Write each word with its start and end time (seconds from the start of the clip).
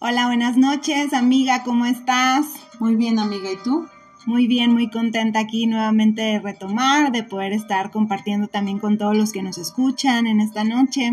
Hola, 0.00 0.26
buenas 0.26 0.56
noches, 0.56 1.12
amiga, 1.12 1.64
¿cómo 1.64 1.84
estás? 1.84 2.46
Muy 2.78 2.94
bien, 2.94 3.18
amiga, 3.18 3.50
¿y 3.50 3.56
tú? 3.56 3.88
Muy 4.26 4.46
bien, 4.46 4.72
muy 4.72 4.90
contenta 4.90 5.40
aquí 5.40 5.66
nuevamente 5.66 6.22
de 6.22 6.38
retomar, 6.38 7.10
de 7.10 7.24
poder 7.24 7.52
estar 7.52 7.90
compartiendo 7.90 8.46
también 8.46 8.78
con 8.78 8.96
todos 8.96 9.16
los 9.16 9.32
que 9.32 9.42
nos 9.42 9.58
escuchan 9.58 10.28
en 10.28 10.40
esta 10.40 10.62
noche. 10.62 11.10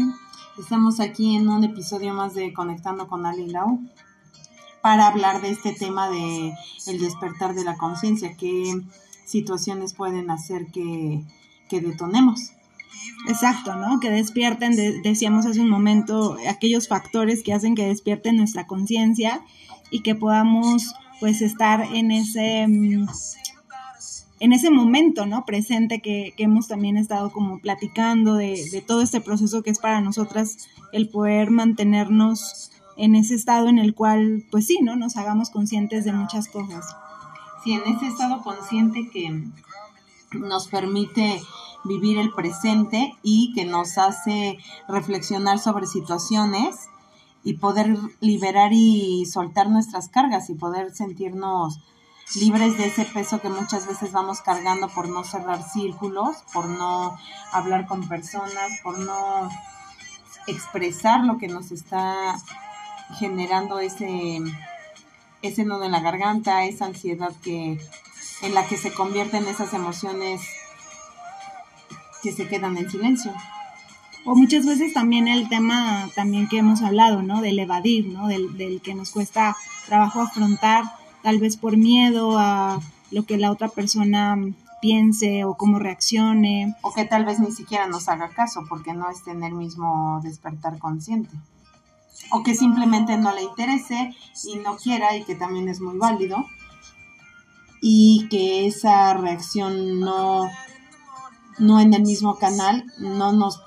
Estamos 0.59 0.99
aquí 0.99 1.35
en 1.35 1.47
un 1.47 1.63
episodio 1.63 2.13
más 2.13 2.35
de 2.35 2.53
Conectando 2.53 3.07
con 3.07 3.25
Ali 3.25 3.47
Lau 3.47 3.79
para 4.83 5.07
hablar 5.07 5.41
de 5.41 5.49
este 5.49 5.73
tema 5.73 6.07
de 6.11 6.53
el 6.85 6.99
despertar 6.99 7.55
de 7.55 7.63
la 7.63 7.77
conciencia, 7.77 8.37
qué 8.37 8.83
situaciones 9.25 9.95
pueden 9.95 10.29
hacer 10.29 10.67
que, 10.67 11.23
que 11.69 11.81
detonemos. 11.81 12.51
Exacto, 13.27 13.75
¿no? 13.75 13.99
Que 13.99 14.09
despierten, 14.09 14.75
decíamos 15.01 15.45
hace 15.45 15.61
un 15.61 15.69
momento, 15.69 16.37
aquellos 16.49 16.87
factores 16.87 17.43
que 17.43 17.53
hacen 17.53 17.75
que 17.75 17.87
despierten 17.87 18.37
nuestra 18.37 18.67
conciencia 18.67 19.41
y 19.89 20.01
que 20.01 20.15
podamos 20.15 20.93
pues 21.19 21.41
estar 21.41 21.81
en 21.93 22.11
ese 22.11 22.67
mm, 22.67 23.07
en 24.41 24.53
ese 24.53 24.69
momento, 24.69 25.25
¿no? 25.25 25.45
Presente 25.45 26.01
que, 26.01 26.33
hemos 26.37 26.67
también 26.67 26.97
estado 26.97 27.31
como 27.31 27.59
platicando 27.59 28.35
de, 28.35 28.63
de, 28.71 28.81
todo 28.81 29.01
este 29.01 29.21
proceso 29.21 29.63
que 29.63 29.69
es 29.69 29.79
para 29.79 30.01
nosotras 30.01 30.67
el 30.91 31.09
poder 31.09 31.51
mantenernos 31.51 32.71
en 32.97 33.15
ese 33.15 33.35
estado 33.35 33.69
en 33.69 33.79
el 33.79 33.95
cual, 33.95 34.45
pues 34.51 34.67
sí, 34.67 34.79
¿no? 34.81 34.95
Nos 34.95 35.17
hagamos 35.17 35.49
conscientes 35.49 36.05
de 36.05 36.13
muchas 36.13 36.47
cosas. 36.47 36.85
Sí, 37.63 37.73
en 37.73 37.81
ese 37.95 38.07
estado 38.07 38.41
consciente 38.43 39.09
que 39.09 39.43
nos 40.33 40.67
permite 40.67 41.41
vivir 41.85 42.17
el 42.17 42.33
presente 42.33 43.15
y 43.23 43.53
que 43.53 43.65
nos 43.65 43.97
hace 43.97 44.57
reflexionar 44.87 45.59
sobre 45.59 45.87
situaciones 45.87 46.89
y 47.43 47.57
poder 47.57 47.95
liberar 48.19 48.71
y 48.73 49.25
soltar 49.25 49.69
nuestras 49.69 50.09
cargas 50.09 50.49
y 50.49 50.55
poder 50.55 50.93
sentirnos 50.93 51.79
libres 52.33 52.77
de 52.77 52.87
ese 52.87 53.05
peso 53.05 53.39
que 53.39 53.49
muchas 53.49 53.87
veces 53.87 54.11
vamos 54.11 54.41
cargando 54.41 54.89
por 54.89 55.07
no 55.07 55.23
cerrar 55.23 55.61
círculos, 55.63 56.37
por 56.51 56.67
no 56.67 57.15
hablar 57.51 57.85
con 57.85 58.07
personas, 58.07 58.79
por 58.83 58.97
no 58.97 59.49
expresar 60.47 61.23
lo 61.23 61.37
que 61.37 61.47
nos 61.47 61.71
está 61.71 62.35
generando 63.19 63.79
ese, 63.79 64.39
ese 65.43 65.65
nudo 65.65 65.83
en 65.83 65.91
la 65.91 65.99
garganta, 65.99 66.65
esa 66.65 66.85
ansiedad 66.85 67.31
que 67.43 67.79
en 68.41 68.53
la 68.53 68.67
que 68.67 68.77
se 68.77 68.93
convierten 68.93 69.47
esas 69.47 69.73
emociones 69.73 70.41
que 72.25 72.31
se 72.31 72.47
quedan 72.47 72.75
en 72.77 72.89
silencio. 72.89 73.31
O 74.25 74.35
muchas 74.35 74.65
veces 74.65 74.93
también 74.93 75.27
el 75.27 75.47
tema 75.47 76.09
también 76.15 76.47
que 76.49 76.57
hemos 76.57 76.81
hablado, 76.81 77.21
¿no? 77.21 77.41
Del 77.41 77.59
evadir, 77.59 78.07
¿no? 78.07 78.27
Del, 78.27 78.57
del 78.57 78.81
que 78.81 78.95
nos 78.95 79.11
cuesta 79.11 79.55
trabajo 79.85 80.21
afrontar, 80.21 80.85
tal 81.21 81.37
vez 81.37 81.55
por 81.55 81.77
miedo 81.77 82.39
a 82.39 82.79
lo 83.11 83.27
que 83.27 83.37
la 83.37 83.51
otra 83.51 83.67
persona 83.67 84.35
piense 84.81 85.45
o 85.45 85.53
cómo 85.53 85.77
reaccione. 85.77 86.75
O 86.81 86.91
que 86.91 87.05
tal 87.05 87.25
vez 87.25 87.39
ni 87.39 87.51
siquiera 87.51 87.87
nos 87.87 88.09
haga 88.09 88.29
caso 88.29 88.65
porque 88.67 88.93
no 88.93 89.11
esté 89.11 89.29
en 89.29 89.43
el 89.43 89.53
mismo 89.53 90.19
despertar 90.23 90.79
consciente. 90.79 91.35
O 92.31 92.41
que 92.41 92.55
simplemente 92.55 93.17
no 93.19 93.31
le 93.35 93.43
interese 93.43 94.15
y 94.43 94.55
no 94.57 94.77
quiera 94.77 95.15
y 95.15 95.23
que 95.23 95.35
también 95.35 95.69
es 95.69 95.79
muy 95.81 95.99
válido. 95.99 96.43
Y 97.79 98.27
que 98.31 98.65
esa 98.65 99.13
reacción 99.13 99.99
no 99.99 100.49
no 101.57 101.79
en 101.79 101.93
el 101.93 102.03
mismo 102.03 102.37
canal, 102.37 102.85
no 102.97 103.31
nos, 103.31 103.61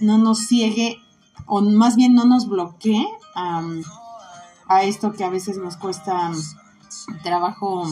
no 0.00 0.18
nos 0.18 0.46
ciegue 0.46 0.98
o 1.46 1.62
más 1.62 1.96
bien 1.96 2.14
no 2.14 2.24
nos 2.24 2.48
bloquee 2.48 3.06
a 3.34 4.82
esto 4.82 5.12
que 5.12 5.24
a 5.24 5.30
veces 5.30 5.56
nos 5.56 5.76
cuesta 5.76 6.30
trabajo 7.22 7.86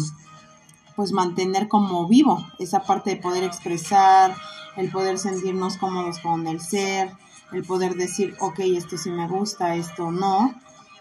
pues 0.94 1.12
mantener 1.12 1.68
como 1.68 2.08
vivo 2.08 2.44
esa 2.58 2.80
parte 2.80 3.10
de 3.10 3.16
poder 3.16 3.44
expresar, 3.44 4.34
el 4.76 4.90
poder 4.90 5.18
sentirnos 5.18 5.76
cómodos 5.76 6.18
con 6.20 6.46
el 6.46 6.60
ser, 6.60 7.12
el 7.52 7.64
poder 7.64 7.94
decir, 7.94 8.34
ok, 8.40 8.60
esto 8.60 8.96
sí 8.96 9.10
me 9.10 9.28
gusta, 9.28 9.76
esto 9.76 10.10
no, 10.10 10.54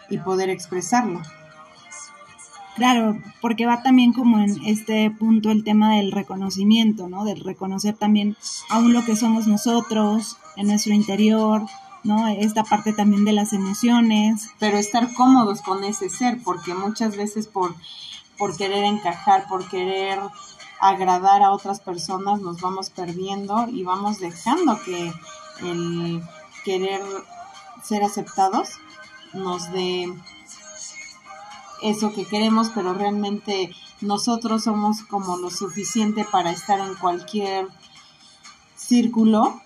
y 0.09 0.17
poder 0.17 0.49
expresarlo. 0.49 1.21
Claro, 2.75 3.17
porque 3.41 3.65
va 3.65 3.81
también 3.81 4.11
como 4.11 4.39
en 4.39 4.65
este 4.65 5.09
punto 5.09 5.49
el 5.49 5.63
tema 5.63 5.95
del 5.95 6.11
reconocimiento, 6.11 7.07
¿no? 7.07 7.23
Del 7.23 7.39
reconocer 7.39 7.95
también 7.95 8.35
aún 8.69 8.91
lo 8.91 9.05
que 9.05 9.15
somos 9.15 9.47
nosotros, 9.47 10.37
en 10.57 10.67
nuestro 10.67 10.93
interior, 10.93 11.65
¿no? 12.03 12.27
Esta 12.27 12.63
parte 12.63 12.91
también 12.91 13.23
de 13.23 13.31
las 13.31 13.53
emociones. 13.53 14.49
Pero 14.59 14.77
estar 14.77 15.13
cómodos 15.13 15.61
con 15.61 15.85
ese 15.85 16.09
ser, 16.09 16.41
porque 16.43 16.73
muchas 16.73 17.15
veces 17.15 17.47
por, 17.47 17.73
por 18.37 18.57
querer 18.57 18.83
encajar, 18.83 19.47
por 19.47 19.69
querer 19.69 20.19
agradar 20.81 21.43
a 21.43 21.51
otras 21.51 21.79
personas, 21.79 22.41
nos 22.41 22.59
vamos 22.59 22.89
perdiendo 22.89 23.67
y 23.69 23.83
vamos 23.83 24.19
dejando 24.19 24.77
que 24.83 25.13
el 25.61 26.21
querer 26.65 27.01
ser 27.83 28.03
aceptados 28.03 28.69
nos 29.33 29.71
dé 29.71 30.13
eso 31.89 32.13
que 32.13 32.25
queremos, 32.25 32.71
pero 32.73 32.93
realmente 32.93 33.71
nosotros 34.01 34.63
somos 34.63 35.03
como 35.03 35.37
lo 35.37 35.49
suficiente 35.49 36.25
para 36.29 36.51
estar 36.51 36.79
en 36.79 36.95
cualquier 36.95 37.67
círculo 38.75 39.61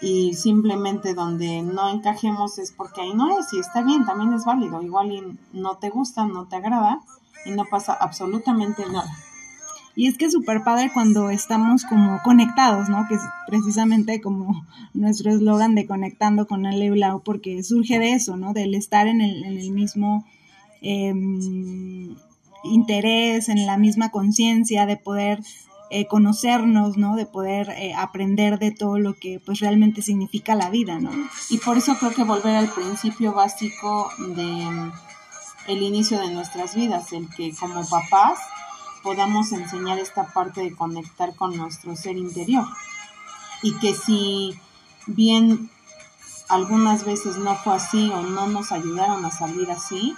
y 0.00 0.34
simplemente 0.34 1.14
donde 1.14 1.62
no 1.62 1.88
encajemos 1.90 2.58
es 2.58 2.72
porque 2.72 3.02
ahí 3.02 3.14
no 3.14 3.38
es 3.38 3.52
y 3.52 3.58
está 3.58 3.82
bien, 3.82 4.04
también 4.06 4.32
es 4.32 4.44
válido, 4.44 4.82
igual 4.82 5.12
y 5.12 5.38
no 5.52 5.76
te 5.76 5.90
gusta, 5.90 6.26
no 6.26 6.46
te 6.46 6.56
agrada 6.56 7.00
y 7.44 7.50
no 7.50 7.64
pasa 7.64 7.92
absolutamente 7.92 8.84
nada. 8.86 9.10
Y 9.96 10.06
es 10.06 10.16
que 10.16 10.26
es 10.26 10.32
súper 10.32 10.62
padre 10.62 10.90
cuando 10.94 11.30
estamos 11.30 11.84
como 11.84 12.20
conectados, 12.22 12.88
¿no? 12.88 13.06
Que 13.08 13.16
es 13.16 13.20
precisamente 13.46 14.20
como 14.20 14.64
nuestro 14.94 15.30
eslogan 15.30 15.74
de 15.74 15.86
conectando 15.86 16.46
con 16.46 16.64
el 16.64 16.90
Blau, 16.92 17.22
porque 17.22 17.62
surge 17.62 17.98
de 17.98 18.12
eso, 18.12 18.36
¿no? 18.36 18.52
Del 18.52 18.74
estar 18.74 19.08
en 19.08 19.20
el, 19.20 19.44
en 19.44 19.58
el 19.58 19.72
mismo 19.72 20.24
Em, 20.82 22.16
interés, 22.62 23.48
en 23.48 23.66
la 23.66 23.76
misma 23.76 24.10
conciencia 24.10 24.86
de 24.86 24.96
poder 24.96 25.40
eh, 25.90 26.06
conocernos, 26.06 26.96
¿no? 26.96 27.16
De 27.16 27.26
poder 27.26 27.70
eh, 27.70 27.94
aprender 27.94 28.58
de 28.58 28.70
todo 28.70 28.98
lo 28.98 29.14
que 29.14 29.40
pues 29.44 29.60
realmente 29.60 30.02
significa 30.02 30.54
la 30.54 30.70
vida, 30.70 31.00
¿no? 31.00 31.10
Y 31.48 31.58
por 31.58 31.78
eso 31.78 31.96
creo 31.98 32.12
que 32.12 32.22
volver 32.22 32.54
al 32.54 32.68
principio 32.72 33.32
básico 33.32 34.10
de 34.18 34.92
el 35.66 35.82
inicio 35.82 36.20
de 36.20 36.32
nuestras 36.32 36.74
vidas, 36.74 37.12
el 37.12 37.28
que 37.28 37.52
como 37.54 37.84
papás 37.88 38.38
podamos 39.02 39.52
enseñar 39.52 39.98
esta 39.98 40.32
parte 40.32 40.60
de 40.60 40.74
conectar 40.74 41.34
con 41.34 41.56
nuestro 41.56 41.96
ser 41.96 42.16
interior. 42.16 42.66
Y 43.62 43.76
que 43.78 43.94
si 43.94 44.54
bien 45.06 45.70
algunas 46.48 47.04
veces 47.04 47.36
no 47.36 47.56
fue 47.56 47.74
así 47.74 48.10
o 48.10 48.22
no 48.22 48.46
nos 48.46 48.72
ayudaron 48.72 49.24
a 49.24 49.30
salir 49.30 49.70
así, 49.70 50.14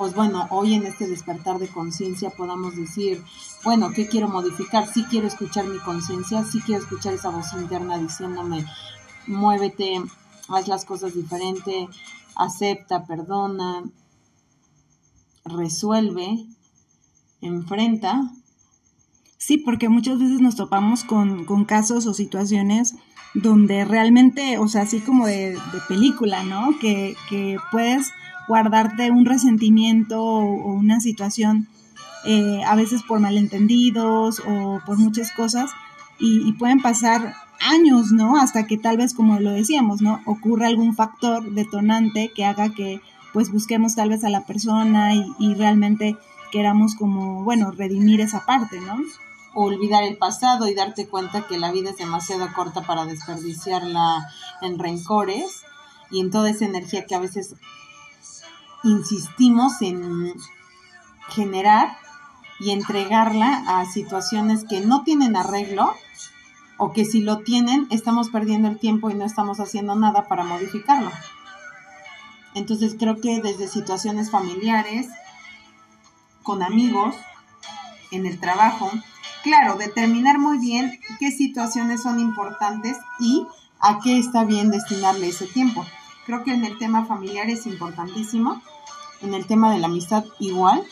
pues 0.00 0.14
bueno, 0.14 0.46
hoy 0.48 0.72
en 0.72 0.86
este 0.86 1.06
despertar 1.06 1.58
de 1.58 1.68
conciencia 1.68 2.30
podamos 2.30 2.74
decir, 2.74 3.22
bueno, 3.64 3.90
¿qué 3.94 4.08
quiero 4.08 4.28
modificar? 4.28 4.86
Sí 4.86 5.04
quiero 5.10 5.26
escuchar 5.26 5.66
mi 5.66 5.78
conciencia, 5.78 6.42
sí 6.42 6.62
quiero 6.62 6.80
escuchar 6.82 7.12
esa 7.12 7.28
voz 7.28 7.52
interna 7.52 7.98
diciéndome, 7.98 8.64
muévete, 9.26 10.00
haz 10.48 10.68
las 10.68 10.86
cosas 10.86 11.12
diferente, 11.12 11.86
acepta, 12.34 13.04
perdona, 13.04 13.84
resuelve, 15.44 16.46
enfrenta. 17.42 18.22
Sí, 19.36 19.58
porque 19.58 19.90
muchas 19.90 20.18
veces 20.18 20.40
nos 20.40 20.56
topamos 20.56 21.04
con, 21.04 21.44
con 21.44 21.66
casos 21.66 22.06
o 22.06 22.14
situaciones 22.14 22.94
donde 23.34 23.84
realmente, 23.84 24.56
o 24.56 24.66
sea, 24.66 24.82
así 24.82 25.00
como 25.00 25.26
de, 25.26 25.50
de 25.50 25.80
película, 25.88 26.42
¿no? 26.42 26.78
Que, 26.80 27.16
que 27.28 27.58
puedes 27.70 28.12
guardarte 28.50 29.12
un 29.12 29.26
resentimiento 29.26 30.20
o, 30.20 30.72
una 30.72 30.98
situación, 30.98 31.68
eh, 32.24 32.60
a 32.66 32.74
veces 32.74 33.04
por 33.04 33.20
malentendidos 33.20 34.40
o 34.40 34.80
por 34.84 34.98
muchas 34.98 35.30
cosas, 35.30 35.70
y, 36.18 36.52
pueden 36.54 36.82
pasar 36.82 37.34
años, 37.60 38.10
¿no? 38.10 38.36
Hasta 38.36 38.66
que 38.66 38.76
tal 38.76 38.96
vez, 38.96 39.14
como 39.14 39.38
lo 39.38 39.52
decíamos, 39.52 40.02
¿no? 40.02 40.20
Ocurre 40.26 40.66
algún 40.66 40.94
factor 40.96 41.48
detonante 41.52 42.32
que 42.34 42.44
haga 42.44 42.70
que 42.70 43.00
pues 43.32 43.52
busquemos 43.52 43.94
tal 43.94 44.10
vez 44.10 44.24
a 44.24 44.28
la 44.28 44.44
persona 44.44 45.14
y, 45.14 45.24
y 45.38 45.54
realmente 45.54 46.16
queramos 46.50 46.96
como, 46.96 47.44
bueno, 47.44 47.70
redimir 47.70 48.20
esa 48.20 48.44
parte, 48.44 48.80
¿no? 48.80 48.96
O 49.54 49.66
olvidar 49.66 50.02
el 50.02 50.18
pasado 50.18 50.66
y 50.68 50.74
darte 50.74 51.08
cuenta 51.08 51.46
que 51.46 51.56
la 51.56 51.70
vida 51.70 51.90
es 51.90 51.98
demasiado 51.98 52.52
corta 52.52 52.82
para 52.82 53.06
desperdiciarla 53.06 54.28
en 54.60 54.78
rencores 54.78 55.62
y 56.10 56.20
en 56.20 56.30
toda 56.30 56.50
esa 56.50 56.66
energía 56.66 57.06
que 57.06 57.14
a 57.14 57.20
veces 57.20 57.54
insistimos 58.84 59.80
en 59.82 60.34
generar 61.28 61.96
y 62.58 62.70
entregarla 62.70 63.64
a 63.66 63.86
situaciones 63.86 64.64
que 64.68 64.80
no 64.80 65.02
tienen 65.02 65.36
arreglo 65.36 65.94
o 66.76 66.92
que 66.92 67.04
si 67.04 67.20
lo 67.20 67.38
tienen 67.38 67.86
estamos 67.90 68.30
perdiendo 68.30 68.68
el 68.68 68.78
tiempo 68.78 69.10
y 69.10 69.14
no 69.14 69.24
estamos 69.24 69.60
haciendo 69.60 69.94
nada 69.96 70.28
para 70.28 70.44
modificarlo. 70.44 71.10
Entonces 72.54 72.96
creo 72.98 73.20
que 73.20 73.40
desde 73.40 73.68
situaciones 73.68 74.30
familiares, 74.30 75.08
con 76.42 76.62
amigos, 76.62 77.14
en 78.10 78.26
el 78.26 78.40
trabajo, 78.40 78.90
claro, 79.42 79.76
determinar 79.76 80.38
muy 80.38 80.58
bien 80.58 80.98
qué 81.18 81.30
situaciones 81.30 82.02
son 82.02 82.18
importantes 82.18 82.96
y 83.20 83.46
a 83.78 84.00
qué 84.00 84.18
está 84.18 84.44
bien 84.44 84.70
destinarle 84.70 85.28
ese 85.28 85.46
tiempo. 85.46 85.86
Creo 86.26 86.44
que 86.44 86.52
en 86.52 86.64
el 86.64 86.78
tema 86.78 87.06
familiar 87.06 87.48
es 87.50 87.66
importantísimo, 87.66 88.60
en 89.22 89.34
el 89.34 89.46
tema 89.46 89.72
de 89.72 89.78
la 89.78 89.86
amistad 89.86 90.24
igual, 90.38 90.82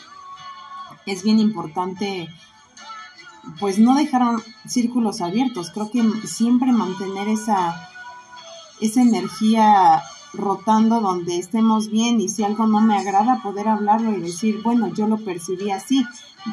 es 1.05 1.23
bien 1.23 1.39
importante 1.39 2.29
pues 3.59 3.79
no 3.79 3.95
dejar 3.95 4.21
círculos 4.67 5.21
abiertos, 5.21 5.71
creo 5.71 5.89
que 5.89 6.03
siempre 6.27 6.71
mantener 6.71 7.27
esa, 7.27 7.89
esa 8.79 9.01
energía 9.01 10.03
rotando 10.33 11.01
donde 11.01 11.37
estemos 11.37 11.89
bien 11.89 12.21
y 12.21 12.29
si 12.29 12.43
algo 12.43 12.67
no 12.67 12.81
me 12.81 12.97
agrada 12.97 13.41
poder 13.41 13.67
hablarlo 13.67 14.11
y 14.11 14.19
decir, 14.19 14.61
bueno, 14.61 14.93
yo 14.93 15.07
lo 15.07 15.17
percibí 15.17 15.71
así. 15.71 16.05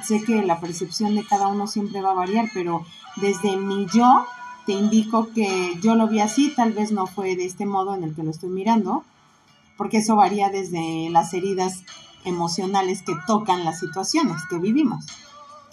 Sé 0.02 0.22
que 0.24 0.42
la 0.42 0.60
percepción 0.60 1.14
de 1.14 1.24
cada 1.24 1.48
uno 1.48 1.66
siempre 1.66 2.00
va 2.00 2.12
a 2.12 2.14
variar, 2.14 2.48
pero 2.54 2.84
desde 3.16 3.56
mi 3.56 3.86
yo 3.92 4.26
te 4.66 4.72
indico 4.72 5.28
que 5.32 5.78
yo 5.80 5.94
lo 5.94 6.08
vi 6.08 6.20
así, 6.20 6.52
tal 6.54 6.72
vez 6.72 6.92
no 6.92 7.06
fue 7.06 7.36
de 7.36 7.46
este 7.46 7.64
modo 7.66 7.94
en 7.94 8.04
el 8.04 8.14
que 8.14 8.24
lo 8.24 8.30
estoy 8.30 8.50
mirando, 8.50 9.04
porque 9.76 9.98
eso 9.98 10.16
varía 10.16 10.50
desde 10.50 11.08
las 11.10 11.32
heridas 11.32 11.84
emocionales 12.24 13.02
que 13.02 13.14
tocan 13.26 13.64
las 13.64 13.78
situaciones 13.78 14.42
que 14.50 14.58
vivimos. 14.58 15.06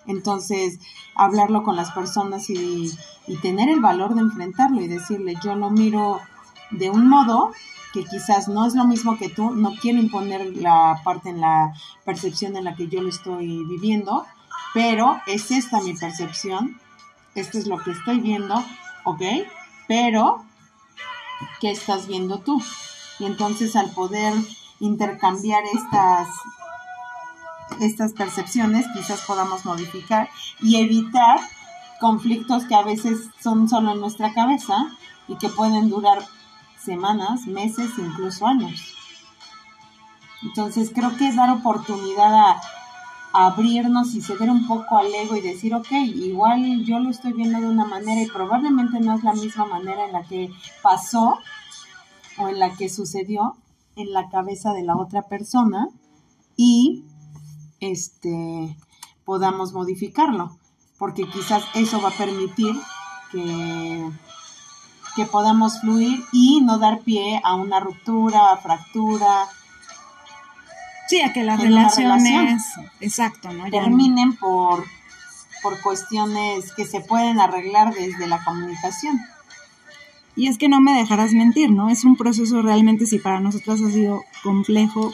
Entonces, 0.05 0.79
hablarlo 1.15 1.63
con 1.63 1.75
las 1.75 1.91
personas 1.91 2.49
y, 2.49 2.91
y 3.27 3.37
tener 3.37 3.69
el 3.69 3.79
valor 3.79 4.13
de 4.13 4.21
enfrentarlo 4.21 4.81
y 4.81 4.87
decirle, 4.87 5.35
yo 5.43 5.55
lo 5.55 5.71
miro 5.71 6.19
de 6.71 6.89
un 6.89 7.07
modo 7.07 7.51
que 7.93 8.03
quizás 8.03 8.47
no 8.47 8.65
es 8.65 8.73
lo 8.73 8.85
mismo 8.85 9.17
que 9.17 9.29
tú, 9.29 9.51
no 9.51 9.73
quiero 9.79 9.99
imponer 9.99 10.57
la 10.57 10.99
parte 11.03 11.29
en 11.29 11.39
la 11.39 11.73
percepción 12.03 12.57
en 12.57 12.65
la 12.65 12.75
que 12.75 12.87
yo 12.87 13.01
lo 13.01 13.09
estoy 13.09 13.63
viviendo, 13.65 14.25
pero 14.73 15.21
es 15.27 15.51
esta 15.51 15.79
mi 15.81 15.93
percepción, 15.93 16.79
esto 17.35 17.59
es 17.59 17.67
lo 17.67 17.77
que 17.77 17.91
estoy 17.91 18.19
viendo, 18.19 18.63
¿ok? 19.03 19.21
Pero, 19.87 20.45
¿qué 21.59 21.71
estás 21.71 22.07
viendo 22.07 22.39
tú? 22.39 22.61
Y 23.19 23.25
entonces 23.25 23.75
al 23.75 23.91
poder 23.91 24.33
intercambiar 24.79 25.63
estas, 25.73 26.27
estas 27.79 28.13
percepciones, 28.13 28.85
quizás 28.93 29.21
podamos 29.21 29.65
modificar 29.65 30.29
y 30.61 30.77
evitar 30.77 31.39
conflictos 31.99 32.65
que 32.65 32.75
a 32.75 32.83
veces 32.83 33.29
son 33.39 33.69
solo 33.69 33.93
en 33.93 33.99
nuestra 33.99 34.33
cabeza 34.33 34.87
y 35.27 35.37
que 35.37 35.49
pueden 35.49 35.89
durar 35.89 36.19
semanas, 36.77 37.47
meses, 37.47 37.91
incluso 37.97 38.45
años. 38.45 38.93
Entonces 40.41 40.91
creo 40.93 41.15
que 41.17 41.29
es 41.29 41.35
dar 41.35 41.49
oportunidad 41.49 42.33
a, 42.33 42.61
abrirnos 43.33 44.13
y 44.13 44.21
ceder 44.21 44.49
un 44.49 44.67
poco 44.67 44.97
al 44.97 45.13
ego 45.13 45.35
y 45.35 45.41
decir, 45.41 45.73
ok, 45.73 45.91
igual 45.91 46.85
yo 46.85 46.99
lo 46.99 47.09
estoy 47.09 47.33
viendo 47.33 47.59
de 47.59 47.67
una 47.67 47.85
manera 47.85 48.21
y 48.21 48.27
probablemente 48.27 48.99
no 48.99 49.15
es 49.15 49.23
la 49.23 49.33
misma 49.33 49.65
manera 49.65 50.05
en 50.05 50.13
la 50.13 50.23
que 50.23 50.51
pasó 50.83 51.39
o 52.37 52.47
en 52.47 52.59
la 52.59 52.75
que 52.75 52.89
sucedió 52.89 53.57
en 53.95 54.13
la 54.13 54.29
cabeza 54.29 54.71
de 54.73 54.83
la 54.83 54.95
otra 54.95 55.23
persona 55.23 55.87
y 56.55 57.05
este 57.79 58.77
podamos 59.25 59.73
modificarlo, 59.73 60.57
porque 60.99 61.27
quizás 61.27 61.63
eso 61.73 62.01
va 62.01 62.09
a 62.09 62.17
permitir 62.17 62.75
que 63.31 64.11
que 65.15 65.25
podamos 65.25 65.79
fluir 65.79 66.23
y 66.31 66.61
no 66.61 66.79
dar 66.79 67.01
pie 67.01 67.39
a 67.43 67.55
una 67.55 67.79
ruptura, 67.79 68.51
a 68.51 68.57
fractura. 68.57 69.47
Sí, 71.07 71.21
a 71.21 71.33
que 71.33 71.43
las 71.43 71.59
relaciones, 71.59 72.63
exacto, 73.01 73.51
¿no? 73.51 73.69
terminen 73.69 74.35
por, 74.35 74.83
por 75.61 75.81
cuestiones 75.81 76.71
que 76.73 76.85
se 76.85 77.01
pueden 77.01 77.39
arreglar 77.39 77.93
desde 77.93 78.27
la 78.27 78.43
comunicación. 78.43 79.19
Y 80.35 80.47
es 80.47 80.57
que 80.57 80.69
no 80.69 80.81
me 80.81 80.93
dejarás 80.93 81.33
mentir, 81.33 81.69
¿no? 81.69 81.89
Es 81.89 82.05
un 82.05 82.15
proceso 82.15 82.61
realmente, 82.61 83.05
si 83.05 83.19
para 83.19 83.39
nosotros 83.39 83.81
ha 83.81 83.91
sido 83.91 84.23
complejo, 84.41 85.11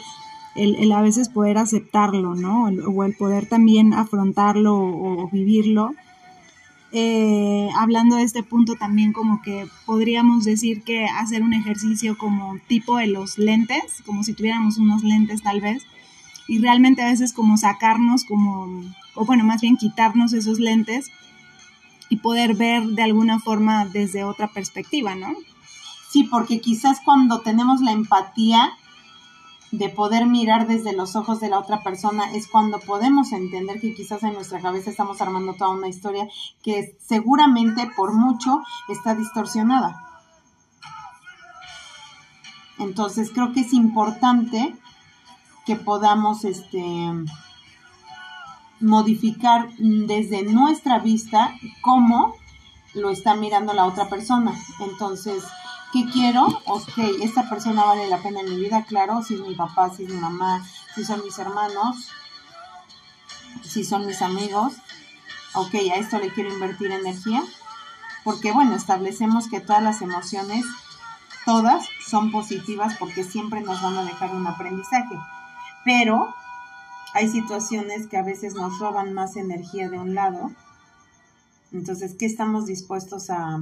el, 0.54 0.76
el 0.76 0.92
a 0.92 1.02
veces 1.02 1.28
poder 1.28 1.58
aceptarlo, 1.58 2.34
¿no? 2.34 2.64
o 2.64 3.04
el 3.04 3.14
poder 3.14 3.46
también 3.46 3.94
afrontarlo 3.94 4.74
o 4.74 5.28
vivirlo 5.30 5.94
eh, 6.92 7.68
hablando 7.76 8.16
de 8.16 8.24
este 8.24 8.42
punto 8.42 8.74
también 8.74 9.12
como 9.12 9.42
que 9.42 9.66
podríamos 9.86 10.44
decir 10.44 10.82
que 10.82 11.06
hacer 11.06 11.42
un 11.42 11.52
ejercicio 11.52 12.18
como 12.18 12.58
tipo 12.66 12.96
de 12.96 13.06
los 13.06 13.38
lentes, 13.38 14.02
como 14.04 14.24
si 14.24 14.34
tuviéramos 14.34 14.78
unos 14.78 15.04
lentes 15.04 15.42
tal 15.42 15.60
vez, 15.60 15.84
y 16.48 16.58
realmente 16.58 17.02
a 17.02 17.10
veces 17.10 17.32
como 17.32 17.56
sacarnos 17.56 18.24
como, 18.24 18.82
o 19.14 19.24
bueno, 19.24 19.44
más 19.44 19.60
bien 19.60 19.76
quitarnos 19.76 20.32
esos 20.32 20.58
lentes 20.58 21.10
y 22.08 22.16
poder 22.16 22.54
ver 22.54 22.82
de 22.82 23.02
alguna 23.04 23.38
forma 23.38 23.84
desde 23.86 24.24
otra 24.24 24.48
perspectiva, 24.48 25.14
¿no? 25.14 25.28
Sí, 26.10 26.24
porque 26.24 26.60
quizás 26.60 26.98
cuando 27.04 27.40
tenemos 27.40 27.80
la 27.82 27.92
empatía 27.92 28.72
de 29.72 29.88
poder 29.88 30.26
mirar 30.26 30.66
desde 30.66 30.92
los 30.92 31.14
ojos 31.14 31.40
de 31.40 31.48
la 31.48 31.58
otra 31.58 31.82
persona 31.82 32.32
es 32.32 32.48
cuando 32.48 32.80
podemos 32.80 33.32
entender 33.32 33.80
que 33.80 33.94
quizás 33.94 34.22
en 34.24 34.34
nuestra 34.34 34.60
cabeza 34.60 34.90
estamos 34.90 35.20
armando 35.20 35.54
toda 35.54 35.70
una 35.70 35.88
historia 35.88 36.28
que 36.62 36.96
seguramente 37.00 37.88
por 37.96 38.12
mucho 38.12 38.62
está 38.88 39.14
distorsionada. 39.14 40.06
Entonces 42.78 43.30
creo 43.32 43.52
que 43.52 43.60
es 43.60 43.72
importante 43.72 44.74
que 45.66 45.76
podamos 45.76 46.44
este 46.44 46.80
modificar 48.80 49.68
desde 49.78 50.42
nuestra 50.42 50.98
vista 50.98 51.54
cómo 51.82 52.34
lo 52.94 53.10
está 53.10 53.34
mirando 53.34 53.72
la 53.74 53.84
otra 53.84 54.08
persona. 54.08 54.54
Entonces, 54.80 55.44
¿Qué 55.92 56.06
quiero? 56.12 56.46
Ok, 56.66 56.98
esta 57.20 57.48
persona 57.48 57.84
vale 57.84 58.08
la 58.08 58.22
pena 58.22 58.40
en 58.40 58.50
mi 58.50 58.60
vida, 58.60 58.84
claro, 58.84 59.22
si 59.24 59.34
es 59.34 59.40
mi 59.40 59.56
papá, 59.56 59.90
si 59.90 60.04
es 60.04 60.10
mi 60.10 60.20
mamá, 60.20 60.64
si 60.94 61.04
son 61.04 61.24
mis 61.24 61.36
hermanos, 61.38 61.96
si 63.64 63.82
son 63.82 64.06
mis 64.06 64.22
amigos. 64.22 64.74
Ok, 65.54 65.74
a 65.74 65.96
esto 65.96 66.20
le 66.20 66.32
quiero 66.32 66.52
invertir 66.52 66.92
energía. 66.92 67.42
Porque 68.22 68.52
bueno, 68.52 68.76
establecemos 68.76 69.48
que 69.48 69.60
todas 69.60 69.82
las 69.82 70.00
emociones, 70.00 70.64
todas 71.44 71.88
son 72.06 72.30
positivas 72.30 72.94
porque 72.98 73.24
siempre 73.24 73.60
nos 73.60 73.82
van 73.82 73.96
a 73.96 74.04
dejar 74.04 74.32
un 74.32 74.46
aprendizaje. 74.46 75.18
Pero 75.84 76.32
hay 77.14 77.28
situaciones 77.28 78.06
que 78.06 78.16
a 78.16 78.22
veces 78.22 78.54
nos 78.54 78.78
roban 78.78 79.12
más 79.12 79.34
energía 79.36 79.88
de 79.88 79.98
un 79.98 80.14
lado. 80.14 80.52
Entonces, 81.72 82.14
¿qué 82.16 82.26
estamos 82.26 82.66
dispuestos 82.66 83.30
a, 83.30 83.60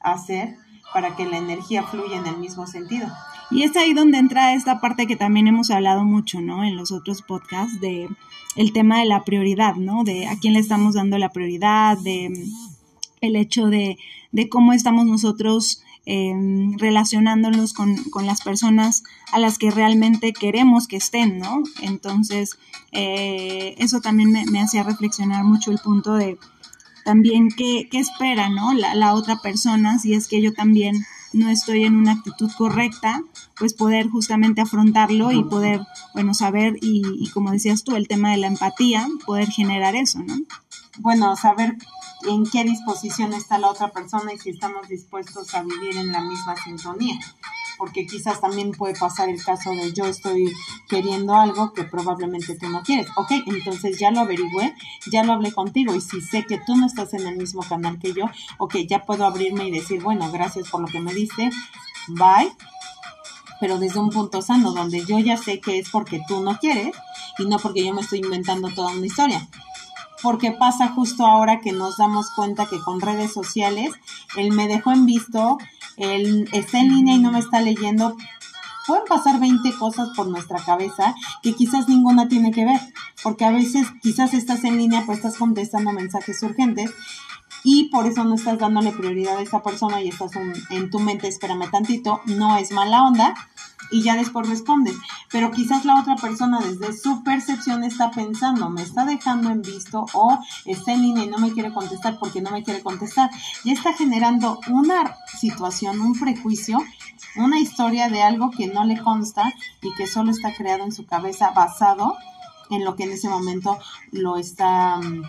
a 0.00 0.12
hacer? 0.12 0.56
Para 0.92 1.16
que 1.16 1.26
la 1.26 1.38
energía 1.38 1.82
fluya 1.82 2.16
en 2.16 2.26
el 2.26 2.38
mismo 2.38 2.66
sentido. 2.66 3.08
Y 3.50 3.62
es 3.62 3.76
ahí 3.76 3.94
donde 3.94 4.18
entra 4.18 4.54
esta 4.54 4.80
parte 4.80 5.06
que 5.06 5.16
también 5.16 5.46
hemos 5.46 5.70
hablado 5.70 6.04
mucho, 6.04 6.40
¿no? 6.40 6.64
En 6.64 6.76
los 6.76 6.92
otros 6.92 7.22
podcasts 7.22 7.80
de 7.80 8.08
el 8.56 8.72
tema 8.72 8.98
de 8.98 9.06
la 9.06 9.24
prioridad, 9.24 9.76
¿no? 9.76 10.04
De 10.04 10.26
a 10.26 10.36
quién 10.38 10.52
le 10.52 10.60
estamos 10.60 10.94
dando 10.94 11.16
la 11.16 11.30
prioridad, 11.30 11.96
de 11.98 12.32
el 13.20 13.36
hecho 13.36 13.66
de, 13.66 13.98
de 14.32 14.48
cómo 14.48 14.72
estamos 14.72 15.06
nosotros 15.06 15.82
em, 16.04 16.76
relacionándonos 16.78 17.72
con, 17.72 17.96
con, 18.10 18.26
las 18.26 18.42
personas 18.42 19.02
a 19.32 19.38
las 19.38 19.58
que 19.58 19.70
realmente 19.70 20.32
queremos 20.32 20.86
que 20.86 20.96
estén, 20.96 21.38
¿no? 21.38 21.62
Entonces, 21.82 22.58
eh, 22.92 23.74
eso 23.78 24.00
también 24.00 24.30
me, 24.30 24.44
me 24.46 24.60
hacía 24.60 24.82
reflexionar 24.82 25.44
mucho 25.44 25.70
el 25.70 25.78
punto 25.78 26.14
de 26.14 26.38
también 27.08 27.48
qué, 27.48 27.88
qué 27.90 28.00
espera, 28.00 28.50
¿no? 28.50 28.74
La, 28.74 28.94
la, 28.94 29.14
otra 29.14 29.36
persona, 29.36 29.98
si 29.98 30.12
es 30.12 30.28
que 30.28 30.42
yo 30.42 30.52
también 30.52 31.06
no 31.32 31.48
estoy 31.48 31.84
en 31.84 31.96
una 31.96 32.12
actitud 32.12 32.50
correcta, 32.58 33.22
pues 33.58 33.72
poder 33.72 34.10
justamente 34.10 34.60
afrontarlo 34.60 35.32
y 35.32 35.42
poder, 35.42 35.80
bueno, 36.12 36.34
saber 36.34 36.76
y, 36.82 37.00
y 37.18 37.30
como 37.30 37.50
decías 37.50 37.82
tú, 37.82 37.96
el 37.96 38.08
tema 38.08 38.32
de 38.32 38.36
la 38.36 38.48
empatía, 38.48 39.08
poder 39.24 39.48
generar 39.48 39.96
eso, 39.96 40.18
¿no? 40.18 40.34
Bueno, 40.98 41.34
saber 41.34 41.78
en 42.28 42.44
qué 42.44 42.62
disposición 42.64 43.32
está 43.32 43.56
la 43.56 43.70
otra 43.70 43.88
persona 43.88 44.34
y 44.34 44.38
si 44.38 44.50
estamos 44.50 44.86
dispuestos 44.86 45.54
a 45.54 45.62
vivir 45.62 45.96
en 45.96 46.12
la 46.12 46.20
misma 46.20 46.56
sintonía 46.62 47.18
porque 47.78 48.06
quizás 48.06 48.40
también 48.40 48.72
puede 48.72 48.94
pasar 48.98 49.28
el 49.28 49.42
caso 49.42 49.70
de 49.70 49.92
yo 49.92 50.06
estoy 50.06 50.52
queriendo 50.88 51.34
algo 51.34 51.72
que 51.72 51.84
probablemente 51.84 52.58
tú 52.58 52.68
no 52.68 52.82
quieres. 52.82 53.06
Ok, 53.16 53.30
entonces 53.46 53.98
ya 53.98 54.10
lo 54.10 54.20
averigüé, 54.20 54.74
ya 55.10 55.22
lo 55.22 55.32
hablé 55.32 55.52
contigo 55.52 55.94
y 55.94 56.00
si 56.00 56.20
sé 56.20 56.44
que 56.44 56.58
tú 56.58 56.76
no 56.76 56.86
estás 56.86 57.14
en 57.14 57.26
el 57.26 57.36
mismo 57.36 57.62
canal 57.62 57.98
que 57.98 58.12
yo, 58.12 58.24
ok, 58.58 58.76
ya 58.88 59.04
puedo 59.04 59.24
abrirme 59.24 59.68
y 59.68 59.70
decir, 59.70 60.02
bueno, 60.02 60.30
gracias 60.30 60.68
por 60.68 60.80
lo 60.80 60.88
que 60.88 61.00
me 61.00 61.14
diste, 61.14 61.50
bye 62.08 62.52
pero 63.60 63.78
desde 63.78 63.98
un 63.98 64.10
punto 64.10 64.42
sano, 64.42 64.72
donde 64.72 65.04
yo 65.04 65.18
ya 65.18 65.36
sé 65.36 65.60
que 65.60 65.78
es 65.78 65.90
porque 65.90 66.20
tú 66.26 66.40
no 66.42 66.58
quieres 66.58 66.94
y 67.38 67.46
no 67.46 67.58
porque 67.58 67.84
yo 67.84 67.94
me 67.94 68.02
estoy 68.02 68.20
inventando 68.20 68.70
toda 68.70 68.92
una 68.92 69.06
historia. 69.06 69.48
Porque 70.22 70.52
pasa 70.52 70.88
justo 70.88 71.24
ahora 71.26 71.60
que 71.60 71.72
nos 71.72 71.96
damos 71.96 72.30
cuenta 72.30 72.66
que 72.66 72.80
con 72.80 73.00
redes 73.00 73.32
sociales 73.32 73.92
él 74.36 74.52
me 74.52 74.66
dejó 74.66 74.92
en 74.92 75.06
visto, 75.06 75.58
él 75.98 76.48
está 76.52 76.80
en 76.80 76.94
línea 76.94 77.14
y 77.14 77.18
no 77.18 77.32
me 77.32 77.38
está 77.38 77.60
leyendo, 77.60 78.16
pueden 78.86 79.04
pasar 79.08 79.38
20 79.38 79.72
cosas 79.74 80.08
por 80.16 80.28
nuestra 80.28 80.58
cabeza 80.64 81.14
que 81.42 81.54
quizás 81.54 81.88
ninguna 81.88 82.28
tiene 82.28 82.50
que 82.50 82.64
ver, 82.64 82.80
porque 83.22 83.44
a 83.44 83.50
veces 83.50 83.86
quizás 84.02 84.34
estás 84.34 84.64
en 84.64 84.78
línea, 84.78 85.04
pues 85.06 85.18
estás 85.18 85.36
contestando 85.36 85.92
mensajes 85.92 86.42
urgentes 86.42 86.90
y 87.64 87.90
por 87.90 88.06
eso 88.06 88.24
no 88.24 88.36
estás 88.36 88.58
dándole 88.58 88.92
prioridad 88.92 89.36
a 89.36 89.42
esa 89.42 89.62
persona 89.62 90.00
y 90.00 90.08
estás 90.08 90.32
en, 90.70 90.90
tu 90.90 91.00
mente, 91.00 91.28
espérame 91.28 91.70
tantito, 91.70 92.20
no 92.26 92.56
es 92.56 92.72
mala 92.72 93.02
onda 93.02 93.34
y 93.90 94.02
ya 94.02 94.16
después 94.16 94.48
respondes. 94.48 94.96
Pero 95.30 95.50
quizás 95.50 95.84
la 95.84 96.00
otra 96.00 96.16
persona 96.16 96.60
desde 96.60 96.96
su 96.96 97.22
percepción 97.22 97.84
está 97.84 98.10
pensando, 98.10 98.70
me 98.70 98.82
está 98.82 99.04
dejando 99.04 99.50
en 99.50 99.62
visto 99.62 100.06
o 100.12 100.38
está 100.64 100.92
en 100.92 101.02
línea 101.02 101.24
y 101.24 101.28
no 101.28 101.38
me 101.38 101.52
quiere 101.52 101.72
contestar 101.72 102.18
porque 102.18 102.40
no 102.40 102.50
me 102.50 102.62
quiere 102.62 102.82
contestar. 102.82 103.30
Ya 103.64 103.72
está 103.72 103.92
generando 103.92 104.60
una 104.68 105.16
situación, 105.38 106.00
un 106.00 106.18
prejuicio, 106.18 106.78
una 107.36 107.58
historia 107.60 108.08
de 108.08 108.22
algo 108.22 108.50
que 108.50 108.66
no 108.66 108.84
le 108.84 108.98
consta 108.98 109.52
y 109.82 109.92
que 109.94 110.06
solo 110.06 110.30
está 110.30 110.54
creado 110.54 110.84
en 110.84 110.92
su 110.92 111.06
cabeza 111.06 111.50
basado 111.50 112.16
en 112.70 112.84
lo 112.84 112.96
que 112.96 113.04
en 113.04 113.12
ese 113.12 113.28
momento 113.28 113.78
lo 114.12 114.36
está 114.36 114.96
mm, 114.98 115.22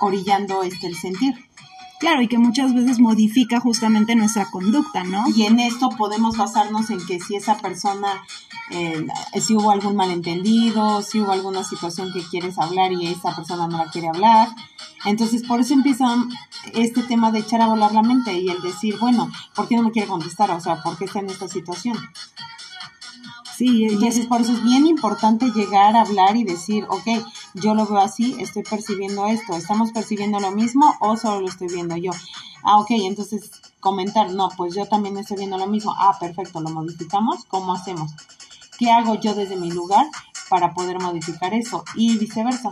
orillando 0.00 0.62
este 0.62 0.86
el 0.86 0.96
sentir. 0.96 1.49
Claro, 2.00 2.22
y 2.22 2.28
que 2.28 2.38
muchas 2.38 2.72
veces 2.72 2.98
modifica 2.98 3.60
justamente 3.60 4.14
nuestra 4.14 4.50
conducta, 4.50 5.04
¿no? 5.04 5.22
Y 5.36 5.42
en 5.42 5.60
esto 5.60 5.90
podemos 5.90 6.38
basarnos 6.38 6.88
en 6.88 7.04
que 7.06 7.20
si 7.20 7.36
esa 7.36 7.58
persona, 7.58 8.24
eh, 8.70 9.06
si 9.38 9.54
hubo 9.54 9.70
algún 9.70 9.96
malentendido, 9.96 11.02
si 11.02 11.20
hubo 11.20 11.32
alguna 11.32 11.62
situación 11.62 12.10
que 12.14 12.22
quieres 12.22 12.58
hablar 12.58 12.90
y 12.90 13.06
esa 13.06 13.36
persona 13.36 13.68
no 13.68 13.76
la 13.76 13.90
quiere 13.90 14.08
hablar. 14.08 14.48
Entonces, 15.04 15.42
por 15.42 15.60
eso 15.60 15.74
empieza 15.74 16.06
este 16.72 17.02
tema 17.02 17.32
de 17.32 17.40
echar 17.40 17.60
a 17.60 17.66
volar 17.66 17.92
la 17.92 18.02
mente 18.02 18.32
y 18.32 18.48
el 18.48 18.62
decir, 18.62 18.96
bueno, 18.98 19.30
¿por 19.54 19.68
qué 19.68 19.76
no 19.76 19.82
me 19.82 19.92
quiere 19.92 20.08
contestar? 20.08 20.50
O 20.52 20.60
sea, 20.60 20.82
¿por 20.82 20.96
qué 20.96 21.04
está 21.04 21.18
en 21.18 21.28
esta 21.28 21.48
situación? 21.48 21.98
Sí, 23.60 23.84
entonces 23.84 24.24
por 24.24 24.40
eso 24.40 24.52
es 24.52 24.64
bien 24.64 24.86
importante 24.86 25.50
llegar 25.50 25.94
a 25.94 26.00
hablar 26.00 26.34
y 26.34 26.44
decir, 26.44 26.86
ok, 26.88 27.22
yo 27.52 27.74
lo 27.74 27.84
veo 27.84 27.98
así, 27.98 28.34
estoy 28.40 28.62
percibiendo 28.62 29.26
esto, 29.26 29.54
¿estamos 29.54 29.92
percibiendo 29.92 30.40
lo 30.40 30.50
mismo 30.50 30.96
o 30.98 31.14
solo 31.18 31.42
lo 31.42 31.48
estoy 31.48 31.68
viendo 31.68 31.94
yo? 31.94 32.10
Ah, 32.62 32.78
ok, 32.78 32.92
entonces 32.92 33.50
comentar, 33.78 34.32
no, 34.32 34.48
pues 34.56 34.74
yo 34.74 34.86
también 34.86 35.18
estoy 35.18 35.36
viendo 35.36 35.58
lo 35.58 35.66
mismo. 35.66 35.94
Ah, 35.94 36.16
perfecto, 36.18 36.62
lo 36.62 36.70
modificamos, 36.70 37.44
¿cómo 37.48 37.74
hacemos? 37.74 38.12
¿Qué 38.78 38.90
hago 38.90 39.20
yo 39.20 39.34
desde 39.34 39.56
mi 39.56 39.70
lugar 39.70 40.06
para 40.48 40.72
poder 40.72 40.98
modificar 40.98 41.52
eso? 41.52 41.84
Y 41.96 42.16
viceversa. 42.16 42.70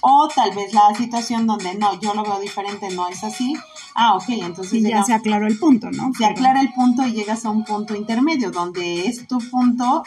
O 0.00 0.26
tal 0.34 0.54
vez 0.54 0.72
la 0.72 0.94
situación 0.94 1.46
donde 1.46 1.74
no, 1.74 2.00
yo 2.00 2.14
lo 2.14 2.22
veo 2.22 2.40
diferente, 2.40 2.88
no 2.88 3.08
es 3.08 3.24
así. 3.24 3.52
Ah, 4.00 4.14
ok, 4.14 4.28
entonces 4.28 4.80
ya 4.84 5.02
se 5.02 5.12
aclaró 5.12 5.48
el 5.48 5.58
punto, 5.58 5.90
¿no? 5.90 6.12
Se 6.16 6.24
aclara 6.24 6.60
el 6.60 6.72
punto 6.72 7.04
y 7.04 7.10
llegas 7.10 7.44
a 7.44 7.50
un 7.50 7.64
punto 7.64 7.96
intermedio, 7.96 8.52
donde 8.52 9.08
es 9.08 9.26
tu 9.26 9.38
punto 9.50 10.04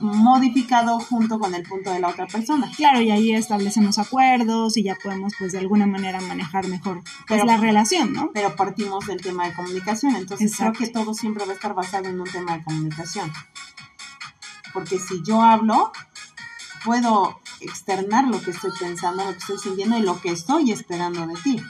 modificado 0.00 0.98
junto 0.98 1.38
con 1.38 1.54
el 1.54 1.62
punto 1.62 1.92
de 1.92 2.00
la 2.00 2.08
otra 2.08 2.26
persona. 2.26 2.68
Claro, 2.76 3.00
y 3.00 3.12
ahí 3.12 3.32
establecemos 3.32 4.00
acuerdos 4.00 4.76
y 4.76 4.82
ya 4.82 4.96
podemos 5.00 5.32
pues 5.38 5.52
de 5.52 5.58
alguna 5.58 5.86
manera 5.86 6.20
manejar 6.20 6.66
mejor 6.66 7.02
pues, 7.28 7.44
la 7.44 7.56
relación, 7.56 8.12
¿no? 8.12 8.30
Pero 8.34 8.56
partimos 8.56 9.06
del 9.06 9.20
tema 9.20 9.46
de 9.46 9.54
comunicación, 9.54 10.16
entonces 10.16 10.56
creo 10.56 10.72
que 10.72 10.88
todo 10.88 11.14
siempre 11.14 11.44
va 11.44 11.52
a 11.52 11.54
estar 11.54 11.74
basado 11.74 12.08
en 12.08 12.20
un 12.20 12.28
tema 12.28 12.56
de 12.56 12.64
comunicación. 12.64 13.30
Porque 14.72 14.98
si 14.98 15.22
yo 15.24 15.40
hablo, 15.40 15.92
puedo 16.84 17.38
externar 17.60 18.26
lo 18.26 18.40
que 18.40 18.50
estoy 18.50 18.72
pensando, 18.78 19.24
lo 19.24 19.30
que 19.30 19.38
estoy 19.38 19.58
sintiendo 19.58 19.98
y 19.98 20.02
lo 20.02 20.20
que 20.20 20.30
estoy 20.30 20.72
esperando 20.72 21.28
de 21.28 21.34
ti. 21.44 21.62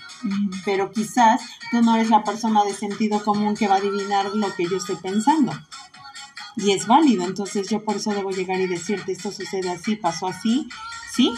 Pero 0.64 0.90
quizás 0.90 1.40
tú 1.70 1.82
no 1.82 1.94
eres 1.94 2.10
la 2.10 2.24
persona 2.24 2.64
de 2.64 2.72
sentido 2.72 3.22
común 3.22 3.54
que 3.54 3.68
va 3.68 3.76
a 3.76 3.78
adivinar 3.78 4.34
lo 4.34 4.54
que 4.54 4.64
yo 4.64 4.76
estoy 4.76 4.96
pensando. 4.96 5.52
Y 6.56 6.72
es 6.72 6.86
válido, 6.86 7.24
entonces 7.24 7.68
yo 7.68 7.84
por 7.84 7.96
eso 7.96 8.10
debo 8.10 8.30
llegar 8.30 8.60
y 8.60 8.66
decirte, 8.66 9.12
esto 9.12 9.30
sucede 9.30 9.70
así, 9.70 9.94
pasó 9.94 10.26
así, 10.26 10.68
¿sí? 11.12 11.32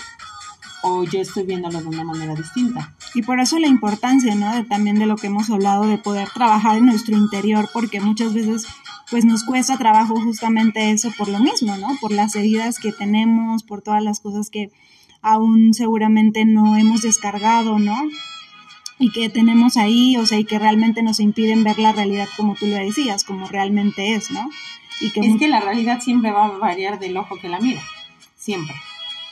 O 0.82 1.04
yo 1.04 1.20
estoy 1.20 1.42
viéndolo 1.44 1.80
de 1.80 1.88
una 1.88 2.04
manera 2.04 2.34
distinta. 2.34 2.94
Y 3.14 3.22
por 3.22 3.38
eso 3.38 3.58
la 3.58 3.66
importancia, 3.66 4.34
¿no? 4.34 4.64
también 4.66 4.98
de 4.98 5.04
lo 5.04 5.16
que 5.16 5.26
hemos 5.26 5.50
hablado, 5.50 5.86
de 5.86 5.98
poder 5.98 6.30
trabajar 6.30 6.78
en 6.78 6.86
nuestro 6.86 7.16
interior, 7.16 7.68
porque 7.72 8.00
muchas 8.00 8.32
veces 8.32 8.66
pues 9.10 9.24
nos 9.24 9.44
cuesta 9.44 9.76
trabajo 9.76 10.14
justamente 10.20 10.92
eso 10.92 11.10
por 11.18 11.28
lo 11.28 11.40
mismo, 11.40 11.76
¿no? 11.76 11.88
Por 12.00 12.12
las 12.12 12.36
heridas 12.36 12.78
que 12.78 12.92
tenemos, 12.92 13.64
por 13.64 13.82
todas 13.82 14.02
las 14.02 14.20
cosas 14.20 14.50
que 14.50 14.70
aún 15.20 15.74
seguramente 15.74 16.44
no 16.44 16.76
hemos 16.76 17.02
descargado, 17.02 17.78
¿no? 17.78 17.96
Y 19.00 19.10
que 19.10 19.28
tenemos 19.28 19.76
ahí, 19.76 20.16
o 20.16 20.26
sea, 20.26 20.38
y 20.38 20.44
que 20.44 20.60
realmente 20.60 21.02
nos 21.02 21.18
impiden 21.18 21.64
ver 21.64 21.80
la 21.80 21.92
realidad 21.92 22.28
como 22.36 22.54
tú 22.54 22.66
lo 22.66 22.76
decías, 22.76 23.24
como 23.24 23.48
realmente 23.48 24.14
es, 24.14 24.30
¿no? 24.30 24.48
Y 25.00 25.10
que 25.10 25.20
es 25.20 25.38
que 25.38 25.48
la 25.48 25.60
realidad 25.60 26.00
siempre 26.00 26.30
va 26.30 26.44
a 26.44 26.58
variar 26.58 27.00
del 27.00 27.16
ojo 27.16 27.36
que 27.40 27.48
la 27.48 27.58
mira, 27.58 27.82
siempre. 28.36 28.76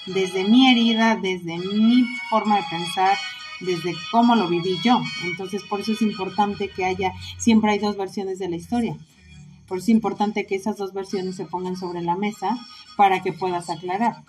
Desde 0.06 0.44
mi 0.44 0.70
herida, 0.70 1.16
desde 1.16 1.58
mi 1.58 2.04
forma 2.30 2.56
de 2.56 2.64
pensar, 2.70 3.16
desde 3.60 3.94
cómo 4.10 4.34
lo 4.34 4.48
viví 4.48 4.78
yo. 4.82 5.00
Entonces, 5.24 5.62
por 5.62 5.80
eso 5.80 5.92
es 5.92 6.02
importante 6.02 6.70
que 6.70 6.84
haya, 6.84 7.12
siempre 7.36 7.72
hay 7.72 7.78
dos 7.78 7.96
versiones 7.96 8.40
de 8.40 8.48
la 8.48 8.56
historia 8.56 8.96
por 9.68 9.78
eso 9.78 9.84
es 9.84 9.90
importante 9.90 10.46
que 10.46 10.54
esas 10.54 10.78
dos 10.78 10.94
versiones 10.94 11.36
se 11.36 11.44
pongan 11.44 11.76
sobre 11.76 12.00
la 12.00 12.16
mesa 12.16 12.58
para 12.96 13.22
que 13.22 13.34
puedas 13.34 13.68
aclarar. 13.68 14.24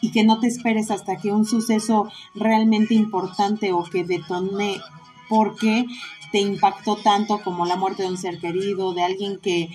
Y 0.00 0.10
que 0.10 0.24
no 0.24 0.38
te 0.40 0.46
esperes 0.46 0.90
hasta 0.90 1.16
que 1.16 1.32
un 1.32 1.46
suceso 1.46 2.08
realmente 2.34 2.94
importante 2.94 3.72
o 3.72 3.84
que 3.84 4.04
detone 4.04 4.80
porque 5.28 5.86
te 6.32 6.40
impactó 6.40 6.96
tanto 6.96 7.40
como 7.42 7.64
la 7.64 7.76
muerte 7.76 8.02
de 8.02 8.08
un 8.08 8.18
ser 8.18 8.38
querido, 8.38 8.92
de 8.92 9.02
alguien 9.02 9.38
que 9.38 9.70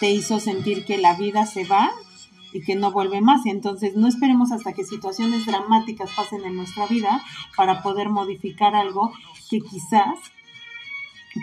te 0.00 0.10
hizo 0.10 0.40
sentir 0.40 0.84
que 0.84 0.98
la 0.98 1.14
vida 1.14 1.46
se 1.46 1.64
va 1.64 1.90
y 2.52 2.62
que 2.62 2.74
no 2.74 2.90
vuelve 2.90 3.20
más. 3.20 3.46
Entonces, 3.46 3.96
no 3.96 4.08
esperemos 4.08 4.52
hasta 4.52 4.72
que 4.72 4.84
situaciones 4.84 5.46
dramáticas 5.46 6.10
pasen 6.16 6.44
en 6.44 6.56
nuestra 6.56 6.86
vida 6.86 7.22
para 7.56 7.82
poder 7.82 8.08
modificar 8.08 8.74
algo 8.74 9.12
que 9.48 9.60
quizás 9.60 10.18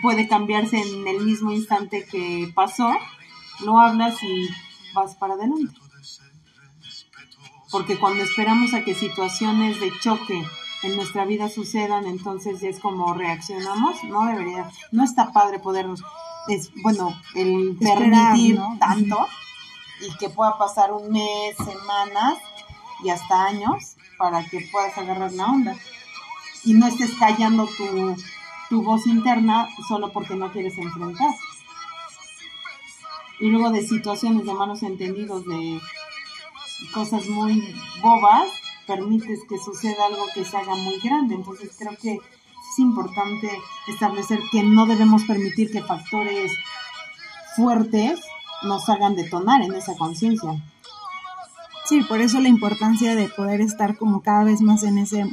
puede 0.02 0.28
cambiarse 0.28 0.78
en 0.78 1.06
el 1.08 1.24
mismo 1.24 1.50
instante 1.50 2.04
que 2.04 2.50
pasó, 2.54 2.90
lo 3.64 3.78
hablas 3.80 4.22
y 4.22 4.48
vas 4.94 5.14
para 5.14 5.34
adelante. 5.34 5.87
Porque 7.70 7.98
cuando 7.98 8.22
esperamos 8.22 8.74
a 8.74 8.82
que 8.82 8.94
situaciones 8.94 9.80
de 9.80 9.92
choque 10.00 10.42
en 10.82 10.96
nuestra 10.96 11.24
vida 11.24 11.48
sucedan, 11.48 12.06
entonces 12.06 12.62
es 12.62 12.80
como 12.80 13.12
reaccionamos, 13.14 14.02
no 14.04 14.26
debería, 14.26 14.70
no 14.92 15.04
está 15.04 15.32
padre 15.32 15.58
poder, 15.58 15.86
es, 16.48 16.70
bueno, 16.82 17.14
el 17.34 17.76
permitir 17.78 18.58
tanto 18.78 19.26
y 20.00 20.16
que 20.18 20.30
pueda 20.30 20.56
pasar 20.56 20.92
un 20.92 21.10
mes, 21.10 21.56
semanas 21.56 22.38
y 23.02 23.10
hasta 23.10 23.44
años 23.46 23.96
para 24.16 24.44
que 24.44 24.66
puedas 24.72 24.96
agarrar 24.96 25.32
la 25.32 25.46
onda. 25.46 25.76
Y 26.64 26.74
no 26.74 26.86
estés 26.86 27.12
callando 27.18 27.66
tu 27.66 28.16
tu 28.68 28.82
voz 28.82 29.06
interna 29.06 29.68
solo 29.88 30.12
porque 30.12 30.34
no 30.34 30.52
quieres 30.52 30.76
enfrentar. 30.78 31.34
Y 33.40 33.48
luego 33.50 33.70
de 33.70 33.86
situaciones 33.86 34.44
de 34.44 34.54
malos 34.54 34.82
entendidos, 34.82 35.44
de 35.46 35.80
cosas 36.92 37.26
muy 37.28 37.74
bobas, 38.02 38.48
permites 38.86 39.40
que 39.48 39.58
suceda 39.58 40.06
algo 40.06 40.24
que 40.34 40.44
se 40.44 40.56
haga 40.56 40.74
muy 40.74 40.98
grande. 41.00 41.34
Entonces 41.34 41.70
creo 41.78 41.96
que 42.00 42.14
es 42.14 42.78
importante 42.78 43.50
establecer 43.86 44.40
que 44.50 44.62
no 44.62 44.86
debemos 44.86 45.24
permitir 45.24 45.70
que 45.70 45.82
factores 45.82 46.52
fuertes 47.56 48.20
nos 48.62 48.88
hagan 48.88 49.14
detonar 49.14 49.62
en 49.62 49.74
esa 49.74 49.96
conciencia. 49.96 50.50
Sí, 51.86 52.02
por 52.02 52.20
eso 52.20 52.40
la 52.40 52.48
importancia 52.48 53.14
de 53.14 53.28
poder 53.28 53.60
estar 53.60 53.96
como 53.96 54.22
cada 54.22 54.44
vez 54.44 54.60
más 54.60 54.82
en 54.82 54.98
ese 54.98 55.24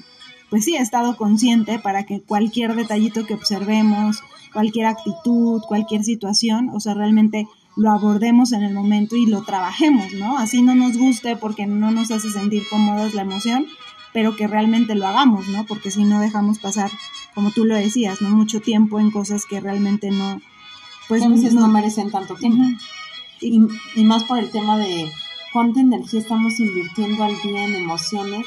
pues 0.49 0.63
sí, 0.63 0.75
estado 0.75 1.17
consciente 1.17 1.79
para 1.79 2.05
que 2.05 2.21
cualquier 2.21 2.75
detallito 2.75 3.25
que 3.25 3.33
observemos, 3.33 4.21
cualquier 4.53 4.85
actitud, 4.85 5.61
cualquier 5.67 6.03
situación, 6.03 6.69
o 6.73 6.79
sea, 6.79 6.93
realmente 6.93 7.47
lo 7.75 7.91
abordemos 7.91 8.51
en 8.53 8.63
el 8.63 8.73
momento 8.73 9.15
y 9.15 9.25
lo 9.25 9.43
trabajemos, 9.43 10.13
¿no? 10.13 10.37
Así 10.37 10.61
no 10.61 10.75
nos 10.75 10.97
guste 10.97 11.35
porque 11.35 11.65
no 11.65 11.91
nos 11.91 12.11
hace 12.11 12.29
sentir 12.29 12.63
cómodos 12.69 13.13
la 13.13 13.23
emoción, 13.23 13.67
pero 14.13 14.35
que 14.35 14.47
realmente 14.47 14.95
lo 14.95 15.07
hagamos, 15.07 15.47
¿no? 15.49 15.65
Porque 15.65 15.91
si 15.91 16.03
no 16.03 16.21
dejamos 16.21 16.59
pasar, 16.59 16.89
como 17.33 17.51
tú 17.51 17.65
lo 17.65 17.75
decías, 17.75 18.21
¿no? 18.21 18.29
Mucho 18.29 18.61
tiempo 18.61 18.99
en 18.99 19.11
cosas 19.11 19.45
que 19.45 19.59
realmente 19.59 20.09
no, 20.11 20.41
pues 21.09 21.21
a 21.23 21.27
veces 21.27 21.53
no, 21.53 21.67
merecen 21.67 22.11
tanto 22.11 22.35
tiempo. 22.35 22.63
y, 23.41 23.61
y 23.95 24.03
más 24.05 24.23
por 24.23 24.39
el 24.39 24.51
tema 24.51 24.77
de 24.77 25.11
cuánta 25.51 25.81
energía 25.81 26.21
estamos 26.21 26.59
invirtiendo 26.59 27.23
al 27.23 27.35
día 27.41 27.65
en 27.65 27.75
emociones 27.75 28.45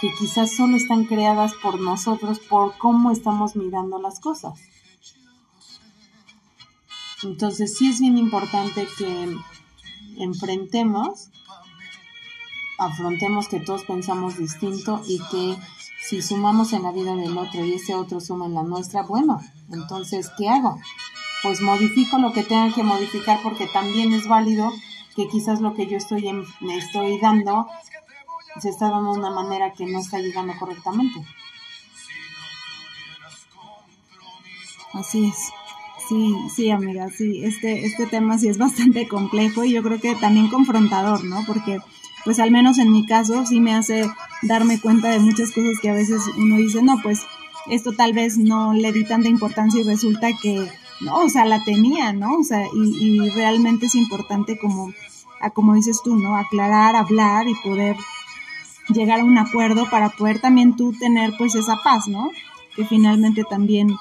que 0.00 0.10
quizás 0.18 0.54
solo 0.54 0.76
están 0.76 1.04
creadas 1.04 1.54
por 1.62 1.80
nosotros 1.80 2.38
por 2.38 2.76
cómo 2.76 3.10
estamos 3.10 3.56
mirando 3.56 4.00
las 4.00 4.20
cosas. 4.20 4.58
Entonces 7.26 7.76
sí 7.76 7.88
es 7.88 8.00
bien 8.00 8.16
importante 8.18 8.86
que 8.98 9.36
enfrentemos, 10.18 11.30
afrontemos 12.78 13.48
que 13.48 13.60
todos 13.60 13.84
pensamos 13.84 14.38
distinto 14.38 15.02
y 15.06 15.18
que 15.30 15.56
si 16.02 16.22
sumamos 16.22 16.72
en 16.72 16.84
la 16.84 16.92
vida 16.92 17.14
del 17.16 17.36
otro 17.36 17.64
y 17.64 17.74
ese 17.74 17.94
otro 17.94 18.20
suma 18.20 18.46
en 18.46 18.54
la 18.54 18.62
nuestra, 18.62 19.02
bueno, 19.02 19.40
entonces, 19.70 20.30
¿qué 20.38 20.48
hago? 20.48 20.78
pues 21.42 21.60
modifico 21.60 22.18
lo 22.18 22.32
que 22.32 22.42
tenga 22.42 22.74
que 22.74 22.82
modificar 22.82 23.40
porque 23.40 23.66
también 23.66 24.12
es 24.12 24.26
válido 24.26 24.72
que 25.14 25.28
quizás 25.28 25.60
lo 25.60 25.74
que 25.74 25.86
yo 25.86 25.96
estoy, 25.96 26.26
en, 26.26 26.44
estoy 26.70 27.18
dando 27.20 27.68
se 28.60 28.70
está 28.70 28.90
dando 28.90 29.12
de 29.12 29.18
una 29.20 29.30
manera 29.30 29.72
que 29.72 29.86
no 29.86 30.00
está 30.00 30.18
llegando 30.18 30.54
correctamente. 30.58 31.24
Así 34.94 35.26
es. 35.26 35.52
Sí, 36.08 36.36
sí, 36.54 36.70
amiga, 36.70 37.08
sí, 37.10 37.44
este, 37.44 37.84
este 37.84 38.06
tema 38.06 38.38
sí 38.38 38.48
es 38.48 38.58
bastante 38.58 39.08
complejo 39.08 39.64
y 39.64 39.72
yo 39.72 39.82
creo 39.82 40.00
que 40.00 40.14
también 40.14 40.48
confrontador, 40.48 41.24
¿no? 41.24 41.42
Porque, 41.46 41.80
pues 42.24 42.38
al 42.38 42.52
menos 42.52 42.78
en 42.78 42.92
mi 42.92 43.04
caso, 43.06 43.44
sí 43.44 43.60
me 43.60 43.74
hace 43.74 44.08
darme 44.42 44.80
cuenta 44.80 45.10
de 45.10 45.18
muchas 45.18 45.50
cosas 45.50 45.80
que 45.82 45.90
a 45.90 45.94
veces 45.94 46.22
uno 46.36 46.56
dice, 46.56 46.80
no, 46.82 47.00
pues 47.02 47.22
esto 47.68 47.92
tal 47.92 48.12
vez 48.12 48.38
no 48.38 48.72
le 48.72 48.92
di 48.92 49.04
tanta 49.04 49.28
importancia 49.28 49.80
y 49.80 49.84
resulta 49.84 50.28
que, 50.40 50.70
no, 51.00 51.24
o 51.24 51.28
sea, 51.28 51.44
la 51.44 51.64
tenía, 51.64 52.12
¿no? 52.12 52.38
O 52.38 52.44
sea, 52.44 52.62
y, 52.72 53.24
y 53.24 53.30
realmente 53.30 53.86
es 53.86 53.96
importante 53.96 54.58
como, 54.58 54.92
a, 55.40 55.50
como 55.50 55.74
dices 55.74 56.00
tú, 56.04 56.14
¿no? 56.14 56.36
Aclarar, 56.36 56.94
hablar 56.94 57.48
y 57.48 57.54
poder 57.64 57.96
llegar 58.88 59.20
a 59.20 59.24
un 59.24 59.38
acuerdo 59.38 59.90
para 59.90 60.10
poder 60.10 60.40
también 60.40 60.76
tú 60.76 60.92
tener 60.92 61.32
pues 61.36 61.56
esa 61.56 61.76
paz, 61.82 62.06
¿no? 62.06 62.30
Que 62.76 62.84
finalmente 62.84 63.42
también 63.42 63.96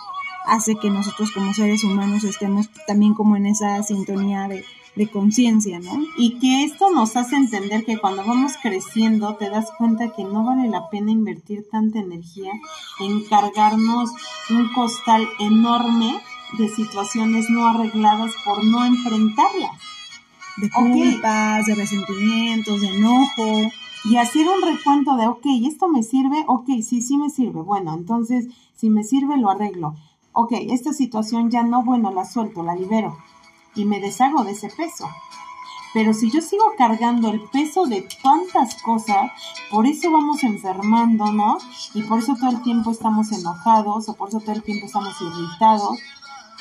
hace 0.48 0.76
que 0.76 0.90
nosotros 0.90 1.32
como 1.32 1.54
seres 1.54 1.84
humanos 1.84 2.24
estemos 2.24 2.70
también 2.88 3.14
como 3.14 3.36
en 3.36 3.46
esa 3.46 3.82
sintonía 3.84 4.48
de, 4.48 4.64
conciencia, 5.12 5.78
¿no? 5.80 5.92
Y 6.18 6.40
que 6.40 6.64
esto 6.64 6.90
nos 6.90 7.18
hace 7.18 7.36
entender 7.36 7.84
que 7.84 7.98
cuando 7.98 8.24
vamos 8.24 8.54
creciendo 8.62 9.36
te 9.36 9.50
das 9.50 9.68
cuenta 9.78 10.14
que 10.16 10.24
no 10.24 10.46
vale 10.46 10.70
la 10.70 10.90
pena 10.90 11.12
invertir 11.12 11.66
tanta 11.70 12.00
energía 12.00 12.54
en 13.02 13.26
cargarnos 13.26 14.12
un 14.50 14.72
costal 14.74 15.28
enorme 15.40 16.18
de 16.58 16.70
situaciones 16.70 17.50
no 17.50 17.68
arregladas 17.68 18.32
por 18.46 18.64
no 18.64 18.86
enfrentarlas. 18.86 19.78
De 20.56 20.70
culpas, 20.70 21.66
de 21.66 21.76
resentimientos, 21.76 22.80
de 22.80 22.88
enojo. 22.88 23.70
Y 24.06 24.16
hacer 24.16 24.48
un 24.48 24.62
recuento 24.62 25.18
de, 25.18 25.28
ok, 25.28 25.46
¿esto 25.68 25.90
me 25.90 26.04
sirve? 26.04 26.46
Ok, 26.48 26.68
sí, 26.82 27.02
sí 27.02 27.18
me 27.18 27.30
sirve. 27.30 27.62
Bueno, 27.62 27.96
entonces, 27.96 28.48
si 28.78 28.90
me 28.90 29.04
sirve, 29.04 29.36
lo 29.36 29.50
arreglo 29.50 29.96
ok, 30.36 30.52
esta 30.70 30.94
situación 30.94 31.50
ya 31.50 31.64
no, 31.64 31.84
bueno, 31.84 32.12
la 32.12 32.26
suelto, 32.26 32.62
la 32.62 32.76
libero 32.76 33.18
y 33.74 33.86
me 33.86 34.00
deshago 34.00 34.44
de 34.44 34.52
ese 34.52 34.70
peso. 34.70 35.10
Pero 35.94 36.14
si 36.14 36.30
yo 36.30 36.42
sigo 36.42 36.74
cargando 36.78 37.30
el 37.30 37.42
peso 37.42 37.86
de 37.86 38.06
tantas 38.22 38.82
cosas, 38.82 39.32
por 39.72 39.88
eso 39.88 40.12
vamos 40.12 40.44
enfermándonos 40.44 41.92
y 41.94 42.04
por 42.04 42.20
eso 42.20 42.36
todo 42.36 42.50
el 42.50 42.62
tiempo 42.62 42.92
estamos 42.92 43.32
enojados 43.32 44.10
o 44.10 44.14
por 44.14 44.28
eso 44.28 44.42
todo 44.42 44.52
el 44.52 44.64
tiempo 44.64 44.88
estamos 44.88 45.16
irritados 45.22 45.98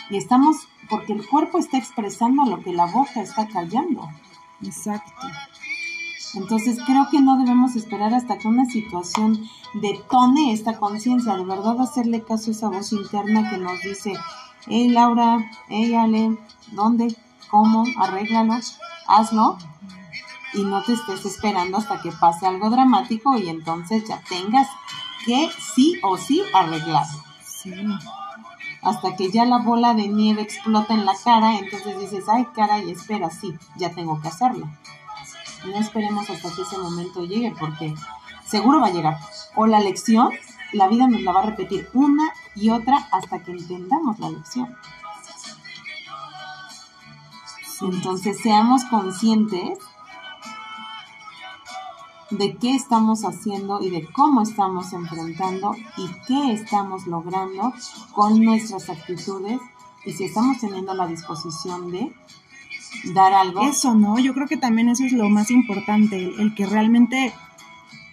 y 0.08 0.18
estamos, 0.18 0.56
porque 0.88 1.12
el 1.12 1.26
cuerpo 1.26 1.58
está 1.58 1.78
expresando 1.78 2.44
lo 2.44 2.62
que 2.62 2.72
la 2.72 2.86
boca 2.86 3.20
está 3.20 3.48
callando. 3.48 4.08
Exacto. 4.62 5.26
Entonces 6.36 6.78
creo 6.84 7.08
que 7.10 7.20
no 7.20 7.38
debemos 7.38 7.76
esperar 7.76 8.12
hasta 8.12 8.38
que 8.38 8.48
una 8.48 8.64
situación 8.66 9.48
detone 9.74 10.52
esta 10.52 10.78
conciencia, 10.78 11.36
de 11.36 11.44
verdad 11.44 11.80
hacerle 11.80 12.22
caso 12.22 12.50
a 12.50 12.54
esa 12.54 12.68
voz 12.68 12.92
interna 12.92 13.50
que 13.50 13.58
nos 13.58 13.80
dice, 13.82 14.14
hey 14.66 14.88
Laura, 14.88 15.50
hey 15.68 15.94
Ale, 15.94 16.36
¿dónde? 16.72 17.14
¿Cómo? 17.50 17.84
Arréglalo, 17.98 18.54
hazlo 19.06 19.58
y 20.54 20.62
no 20.62 20.82
te 20.82 20.92
estés 20.92 21.24
esperando 21.24 21.78
hasta 21.78 22.00
que 22.00 22.12
pase 22.12 22.46
algo 22.46 22.70
dramático 22.70 23.36
y 23.36 23.48
entonces 23.48 24.04
ya 24.08 24.20
tengas 24.28 24.68
que 25.24 25.50
sí 25.74 25.98
o 26.02 26.16
sí 26.16 26.42
arreglarlo. 26.52 27.22
Hasta 28.82 29.16
que 29.16 29.30
ya 29.30 29.46
la 29.46 29.58
bola 29.58 29.94
de 29.94 30.08
nieve 30.08 30.42
explota 30.42 30.94
en 30.94 31.06
la 31.06 31.14
cara, 31.24 31.58
entonces 31.58 31.98
dices, 31.98 32.24
ay 32.28 32.46
cara, 32.54 32.82
y 32.82 32.90
espera, 32.90 33.30
sí, 33.30 33.54
ya 33.76 33.90
tengo 33.90 34.20
que 34.20 34.28
hacerlo 34.28 34.68
no 35.64 35.78
esperemos 35.78 36.28
hasta 36.30 36.54
que 36.54 36.62
ese 36.62 36.78
momento 36.78 37.24
llegue 37.24 37.54
porque 37.58 37.94
seguro 38.46 38.80
va 38.80 38.88
a 38.88 38.92
llegar. 38.92 39.18
O 39.56 39.66
la 39.66 39.80
lección, 39.80 40.30
la 40.72 40.88
vida 40.88 41.06
nos 41.08 41.22
la 41.22 41.32
va 41.32 41.40
a 41.40 41.46
repetir 41.46 41.88
una 41.94 42.32
y 42.54 42.70
otra 42.70 43.08
hasta 43.12 43.42
que 43.42 43.52
entendamos 43.52 44.18
la 44.18 44.30
lección. 44.30 44.76
Entonces 47.80 48.38
seamos 48.40 48.84
conscientes 48.84 49.78
de 52.30 52.56
qué 52.56 52.74
estamos 52.74 53.24
haciendo 53.24 53.80
y 53.80 53.90
de 53.90 54.10
cómo 54.12 54.42
estamos 54.42 54.92
enfrentando 54.92 55.74
y 55.96 56.08
qué 56.26 56.52
estamos 56.52 57.06
logrando 57.06 57.72
con 58.12 58.42
nuestras 58.42 58.88
actitudes 58.88 59.60
y 60.04 60.12
si 60.12 60.24
estamos 60.24 60.58
teniendo 60.58 60.94
la 60.94 61.06
disposición 61.06 61.90
de 61.90 62.14
dar 63.12 63.32
algo. 63.32 63.62
Eso, 63.62 63.94
¿no? 63.94 64.18
Yo 64.18 64.34
creo 64.34 64.46
que 64.46 64.56
también 64.56 64.88
eso 64.88 65.04
es 65.04 65.12
lo 65.12 65.28
más 65.28 65.50
importante, 65.50 66.16
el, 66.16 66.54
que 66.54 66.66
realmente 66.66 67.32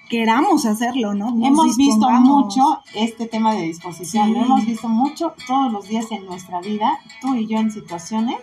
queramos 0.10 0.65
hacerlo, 0.65 1.13
¿no? 1.13 1.30
hemos 1.46 1.78
visto 1.78 2.10
mucho 2.10 2.82
este 2.96 3.28
tema 3.28 3.54
de 3.54 3.62
disposición, 3.62 4.34
lo 4.34 4.41
hemos 4.41 4.65
visto 4.65 4.89
mucho 4.89 5.34
todos 5.48 5.72
los 5.72 5.88
días 5.88 6.12
en 6.12 6.26
nuestra 6.26 6.60
vida, 6.60 7.00
tú 7.22 7.36
y 7.36 7.48
yo 7.48 7.60
en 7.60 7.72
situaciones 7.72 8.38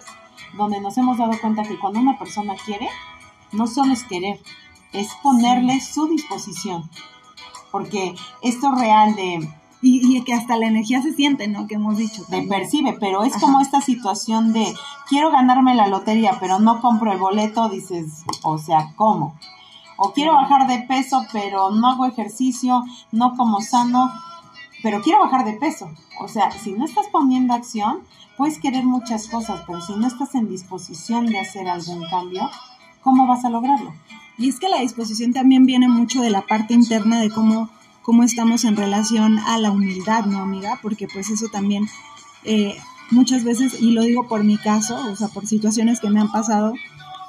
donde 0.57 0.81
nos 0.81 0.97
hemos 0.97 1.19
dado 1.19 1.39
cuenta 1.39 1.65
que 1.65 1.79
cuando 1.79 2.01
una 2.01 2.19
persona 2.19 2.55
quiere, 2.65 2.89
no 3.53 3.67
solo 3.67 3.93
es 3.93 4.05
querer, 4.05 4.41
es 4.93 5.09
ponerle 5.23 5.81
su 5.81 6.09
disposición. 6.09 6.89
Porque 7.71 8.15
esto 8.43 8.73
real 8.73 9.15
de 9.15 9.47
y, 9.81 10.23
que 10.23 10.35
hasta 10.35 10.57
la 10.57 10.67
energía 10.67 11.03
se 11.03 11.15
siente, 11.15 11.47
¿no? 11.49 11.67
Que 11.67 11.77
hemos 11.77 11.97
dicho. 11.97 12.25
Se 12.25 12.43
percibe, 12.43 12.97
pero 12.99 13.23
es 13.23 13.37
como 13.37 13.61
esta 13.61 13.81
situación 13.81 14.53
de 14.53 14.75
quiero 15.09 15.31
ganarme 15.31 15.75
la 15.75 15.87
lotería, 15.87 16.37
pero 16.41 16.59
no 16.59 16.81
compro 16.81 17.13
el 17.13 17.19
boleto, 17.19 17.69
dices, 17.69 18.25
o 18.43 18.59
sea, 18.59 18.93
¿cómo? 18.97 19.37
O 19.97 20.13
quiero 20.13 20.35
bajar 20.35 20.67
de 20.67 20.81
peso, 20.81 21.25
pero 21.33 21.71
no 21.71 21.89
hago 21.89 22.07
ejercicio, 22.07 22.85
no 23.13 23.35
como 23.37 23.61
sano, 23.61 24.13
pero 24.83 25.01
quiero 25.03 25.21
bajar 25.21 25.45
de 25.45 25.55
peso. 25.55 25.91
O 26.21 26.29
sea, 26.29 26.51
si 26.51 26.73
no 26.73 26.85
estás 26.85 27.07
poniendo 27.09 27.55
acción, 27.55 28.01
puedes 28.37 28.59
querer 28.59 28.85
muchas 28.85 29.29
cosas, 29.29 29.63
pero 29.67 29.81
si 29.81 29.95
no 29.95 30.07
estás 30.07 30.35
en 30.35 30.49
disposición 30.49 31.27
de 31.27 31.39
hacer 31.39 31.69
algún 31.69 32.05
cambio, 32.09 32.49
¿cómo 33.03 33.27
vas 33.27 33.45
a 33.45 33.51
lograrlo? 33.51 33.93
Y 34.37 34.49
es 34.49 34.61
que 34.61 34.69
la 34.69 34.81
disposición 34.81 35.33
también 35.33 35.67
viene 35.67 35.89
mucho 35.89 36.23
de 36.23 36.31
la 36.31 36.43
parte 36.43 36.75
interna 36.75 37.21
de 37.21 37.31
cómo 37.31 37.69
cómo 38.09 38.23
estamos 38.23 38.65
en 38.65 38.75
relación 38.75 39.39
a 39.39 39.59
la 39.59 39.71
humildad, 39.71 40.25
¿no, 40.25 40.39
amiga? 40.39 40.79
Porque 40.81 41.07
pues 41.13 41.29
eso 41.29 41.49
también 41.53 41.87
eh, 42.43 42.75
muchas 43.11 43.45
veces, 43.45 43.83
y 43.83 43.91
lo 43.91 44.01
digo 44.01 44.27
por 44.27 44.45
mi 44.45 44.57
caso, 44.57 44.97
o 45.13 45.15
sea, 45.15 45.29
por 45.29 45.47
situaciones 45.47 46.01
que 46.01 46.09
me 46.09 46.19
han 46.19 46.33
pasado, 46.33 46.73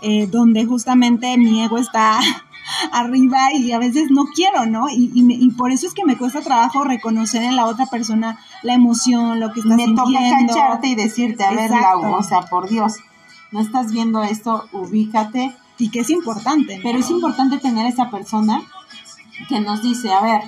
eh, 0.01 0.27
donde 0.27 0.63
justamente 0.63 1.37
mi 1.37 1.61
ego 1.61 1.79
está 1.79 2.21
arriba 2.93 3.53
y 3.53 3.73
a 3.73 3.77
veces 3.77 4.09
no 4.09 4.27
quiero, 4.27 4.67
¿no? 4.67 4.89
Y, 4.89 5.11
y, 5.13 5.49
por 5.49 5.73
eso 5.73 5.85
es 5.85 5.93
que 5.93 6.05
me 6.05 6.15
cuesta 6.15 6.39
trabajo 6.39 6.85
reconocer 6.85 7.43
en 7.43 7.57
la 7.57 7.65
otra 7.65 7.87
persona 7.87 8.39
la 8.63 8.73
emoción, 8.73 9.41
lo 9.41 9.51
que 9.51 9.59
está 9.59 9.75
sintiendo. 9.75 10.05
Me 10.07 10.29
toca 10.29 10.47
cacharte 10.47 10.87
y 10.87 10.95
decirte, 10.95 11.43
a 11.43 11.51
ver, 11.51 11.71
Lau, 11.71 12.15
o 12.15 12.23
sea, 12.23 12.43
por 12.43 12.69
Dios, 12.69 12.93
no 13.51 13.59
estás 13.59 13.91
viendo 13.91 14.23
esto, 14.23 14.63
ubícate. 14.71 15.53
Y 15.77 15.91
que 15.91 15.99
es 15.99 16.09
importante. 16.09 16.79
Pero 16.83 16.99
es 16.99 17.09
importante 17.09 17.57
tener 17.57 17.85
esa 17.85 18.09
persona 18.09 18.61
que 19.47 19.61
nos 19.61 19.81
dice, 19.81 20.11
a 20.11 20.21
ver, 20.21 20.41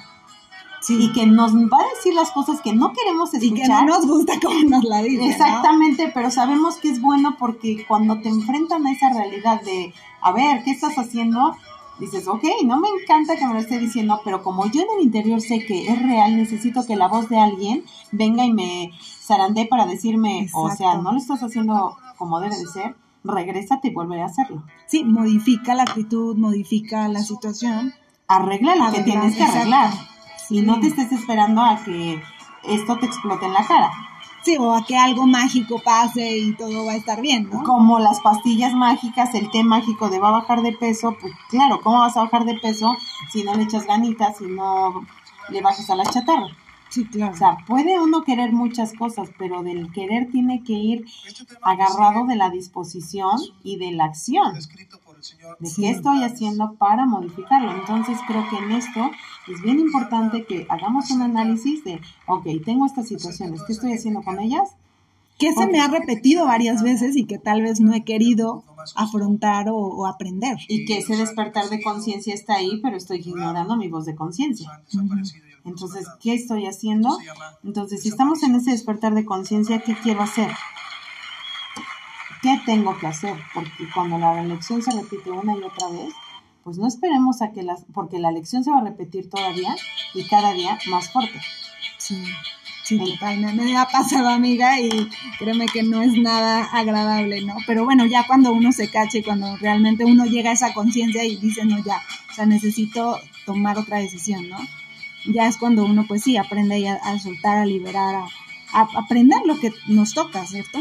y 0.90 1.12
que 1.12 1.26
nos 1.26 1.54
va 1.54 1.78
a 1.78 1.96
decir 1.96 2.14
las 2.14 2.32
cosas 2.32 2.62
que 2.62 2.74
no 2.74 2.92
queremos 2.94 3.34
escuchar. 3.34 3.58
Y 3.58 3.62
que 3.62 3.68
no 3.68 3.86
nos 3.86 4.08
gusta 4.08 4.34
como 4.40 4.60
nos 4.70 4.84
la 4.84 5.02
dice. 5.04 5.30
Exactamente, 5.30 6.12
pero 6.14 6.32
sabemos 6.32 6.78
que 6.78 6.90
es 6.90 7.02
bueno 7.02 7.36
porque 7.38 7.86
cuando 7.88 8.20
te 8.20 8.30
enfrentan 8.30 8.86
a 8.86 8.92
esa 8.92 9.10
realidad 9.10 9.62
de, 9.62 9.94
a 10.22 10.32
ver, 10.32 10.64
¿qué 10.64 10.72
estás 10.72 10.96
haciendo? 10.96 11.56
Dices, 12.00 12.28
ok, 12.28 12.44
no 12.66 12.80
me 12.80 12.88
encanta 12.88 13.36
que 13.36 13.46
me 13.46 13.54
lo 13.54 13.60
esté 13.60 13.78
diciendo, 13.78 14.22
pero 14.26 14.42
como 14.42 14.66
yo 14.66 14.82
en 14.82 14.88
el 14.98 15.04
interior 15.04 15.40
sé 15.40 15.64
que 15.66 15.88
es 15.88 16.02
real, 16.02 16.36
necesito 16.36 16.84
que 16.86 16.96
la 16.96 17.08
voz 17.08 17.30
de 17.30 17.38
alguien 17.38 17.84
venga 18.12 18.44
y 18.44 18.54
me 18.54 18.92
zarandee 19.22 19.68
para 19.68 19.86
decirme, 19.86 20.50
o 20.54 20.72
sea, 20.72 20.96
no 20.96 21.12
lo 21.12 21.20
estás 21.20 21.44
haciendo 21.44 21.96
como 22.18 22.40
debe 22.40 22.58
de 22.58 22.66
ser, 22.66 22.96
regrésate 23.24 23.90
y 23.90 23.94
vuelve 23.94 24.20
a 24.22 24.26
hacerlo. 24.26 24.64
Sí, 24.88 25.04
modifica 25.04 25.76
la 25.76 25.84
actitud, 25.84 26.36
modifica 26.38 27.08
la 27.08 27.22
situación. 27.22 27.94
Arregla 28.28 28.76
lo 28.76 28.92
que 28.92 29.02
tienes 29.02 29.36
que 29.36 29.44
arreglar 29.44 29.92
y 30.52 30.62
no 30.62 30.80
te 30.80 30.88
estés 30.88 31.12
esperando 31.14 31.62
a 31.62 31.82
que 31.84 32.22
esto 32.64 32.98
te 32.98 33.06
explote 33.06 33.46
en 33.46 33.54
la 33.54 33.66
cara. 33.66 33.90
Sí, 34.44 34.58
o 34.60 34.74
a 34.74 34.84
que 34.86 34.98
algo 34.98 35.26
mágico 35.26 35.82
pase 35.84 36.38
y 36.38 36.54
todo 36.56 36.86
va 36.86 36.94
a 36.94 36.96
estar 36.96 37.22
bien, 37.22 37.50
¿no? 37.50 37.64
Como 37.64 38.00
las 38.00 38.20
pastillas 38.22 38.74
mágicas, 38.74 39.34
el 39.34 39.50
té 39.52 39.64
mágico 39.64 40.10
de 40.10 40.20
va 40.20 40.30
a 40.30 40.40
bajar 40.42 40.62
de 40.62 40.74
peso, 40.74 41.16
pues 41.22 41.34
claro, 41.50 41.80
¿cómo 41.82 42.00
vas 42.00 42.18
a 42.18 42.24
bajar 42.24 42.46
de 42.46 42.60
peso 42.60 42.96
si 43.32 43.44
no 43.44 43.56
le 43.56 43.64
echas 43.64 43.86
ganitas, 43.86 44.38
si 44.38 44.46
no 44.46 45.06
le 45.50 45.62
bajas 45.62 45.90
a 45.90 45.96
la 45.96 46.06
chatarra? 46.06 46.48
Sí, 46.90 47.06
claro. 47.06 47.34
O 47.34 47.38
sea, 47.38 47.58
puede 47.68 48.00
uno 48.00 48.24
querer 48.24 48.52
muchas 48.52 48.92
cosas, 48.94 49.30
pero 49.38 49.64
del 49.64 49.92
querer 49.94 50.30
tiene 50.30 50.64
que 50.64 50.74
ir 50.74 51.06
agarrado 51.62 52.26
de 52.26 52.36
la 52.36 52.50
disposición 52.50 53.40
y 53.64 53.78
de 53.78 53.92
la 53.92 54.06
acción 54.06 54.58
de 55.60 55.70
qué 55.76 55.90
estoy 55.90 56.24
haciendo 56.24 56.74
para 56.76 57.06
modificarlo. 57.06 57.72
Entonces 57.74 58.18
creo 58.28 58.44
que 58.50 58.58
en 58.58 58.72
esto 58.72 59.12
es 59.48 59.62
bien 59.62 59.80
importante 59.80 60.46
que 60.46 60.66
hagamos 60.70 61.10
un 61.12 61.22
análisis 61.22 61.84
de, 61.84 62.02
ok, 62.28 62.46
tengo 62.66 62.86
estas 62.86 63.08
situaciones, 63.08 63.62
¿qué 63.66 63.74
estoy 63.74 63.94
haciendo 63.94 64.22
con 64.22 64.40
ellas? 64.40 64.76
¿Qué 65.42 65.54
se 65.54 65.66
me 65.66 65.82
ha 65.82 65.88
repetido 65.88 66.46
varias 66.46 66.84
veces 66.84 67.16
y 67.16 67.26
que 67.26 67.40
tal 67.40 67.64
vez 67.64 67.80
no 67.80 67.96
he 67.96 68.04
querido 68.04 68.64
afrontar 68.96 69.70
o, 69.70 70.06
aprender? 70.06 70.58
Y 70.68 70.86
que 70.86 71.00
ese 71.00 71.18
despertar 71.18 71.68
de 71.70 71.82
conciencia 71.82 72.32
está 72.36 72.56
ahí, 72.56 72.80
pero 72.84 72.96
estoy 72.96 73.22
ignorando 73.26 73.76
mi 73.76 73.88
voz 73.88 74.06
de 74.06 74.14
conciencia. 74.14 74.70
Entonces, 75.66 76.08
¿qué 76.22 76.36
estoy 76.36 76.68
haciendo? 76.68 77.18
Entonces, 77.64 78.04
si 78.04 78.10
estamos 78.10 78.44
en 78.44 78.54
ese 78.54 78.70
despertar 78.70 79.16
de 79.16 79.26
conciencia, 79.26 79.80
¿qué 79.80 79.96
quiero 79.96 80.22
hacer? 80.22 80.52
¿Qué 82.42 82.60
tengo 82.66 82.98
que 82.98 83.08
hacer? 83.08 83.36
Porque 83.54 83.88
cuando 83.94 84.18
la 84.18 84.42
lección 84.44 84.82
se 84.82 84.92
repite 84.92 85.30
una 85.30 85.54
y 85.56 85.64
otra 85.64 85.90
vez, 85.90 86.14
pues 86.64 86.78
no 86.78 86.88
esperemos 86.88 87.42
a 87.42 87.52
que 87.52 87.62
las, 87.62 87.86
porque 87.94 88.20
la 88.20 88.32
lección 88.32 88.64
se 88.64 88.72
va 88.72 88.80
a 88.80 88.84
repetir 88.84 89.30
todavía 89.30 89.76
y 90.14 90.24
cada 90.28 90.54
día 90.54 90.78
más 90.90 91.12
fuerte. 91.12 91.40
Sí, 91.98 92.24
sí. 92.84 93.00
Me 93.54 93.78
ha 93.78 93.86
pasado, 93.86 94.30
amiga, 94.30 94.80
y 94.80 95.08
créeme 95.38 95.68
que 95.68 95.84
no 95.84 96.02
es 96.02 96.14
nada 96.14 96.64
agradable, 96.64 97.42
¿no? 97.42 97.56
Pero 97.68 97.86
bueno, 97.86 98.06
ya 98.08 98.26
cuando 98.26 98.52
uno 98.52 98.72
se 98.72 98.90
cache, 98.90 99.24
cuando 99.24 99.56
realmente 99.58 100.04
uno 100.06 100.26
llega 100.26 100.50
a 100.50 100.54
esa 100.54 100.74
conciencia 100.74 101.24
y 101.24 101.38
dice, 101.38 101.64
no, 101.66 101.78
ya, 101.84 102.02
o 102.32 102.34
sea, 102.34 102.48
necesito 102.48 103.20
tomar 103.46 103.78
otra 103.78 103.98
decisión, 103.98 104.50
¿no? 104.50 104.58
Ya 105.26 105.48
es 105.48 105.58
cuando 105.58 105.86
uno, 105.86 106.06
pues 106.08 106.24
sí, 106.24 106.38
aprende 106.38 106.90
a, 106.90 106.96
a 106.96 107.20
soltar, 107.20 107.60
a 107.60 107.66
liberar, 107.66 108.16
a, 108.16 108.28
a 108.74 108.88
aprender 108.96 109.42
lo 109.46 109.60
que 109.60 109.72
nos 109.88 110.14
toca, 110.14 110.46
¿cierto? 110.48 110.80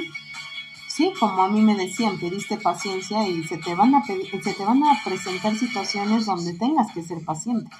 Sí, 0.90 1.12
como 1.20 1.44
a 1.44 1.48
mí 1.48 1.60
me 1.60 1.76
decían, 1.76 2.18
pediste 2.18 2.56
paciencia 2.56 3.26
y 3.28 3.44
se 3.44 3.58
te 3.58 3.76
van 3.76 3.94
a 3.94 4.04
se 4.04 4.54
te 4.54 4.64
van 4.64 4.82
a 4.82 5.00
presentar 5.04 5.56
situaciones 5.56 6.26
donde 6.26 6.52
tengas 6.54 6.92
que 6.92 7.04
ser 7.04 7.24
paciente. 7.24 7.70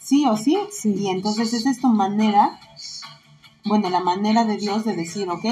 Sí 0.00 0.24
o 0.26 0.38
sí, 0.38 0.56
sí. 0.72 0.94
y 0.94 1.08
entonces 1.08 1.52
esa 1.52 1.70
es 1.70 1.82
tu 1.82 1.88
manera, 1.88 2.58
bueno, 3.66 3.90
la 3.90 4.00
manera 4.00 4.46
de 4.46 4.56
Dios 4.56 4.86
de 4.86 4.96
decir, 4.96 5.28
ok, 5.28 5.44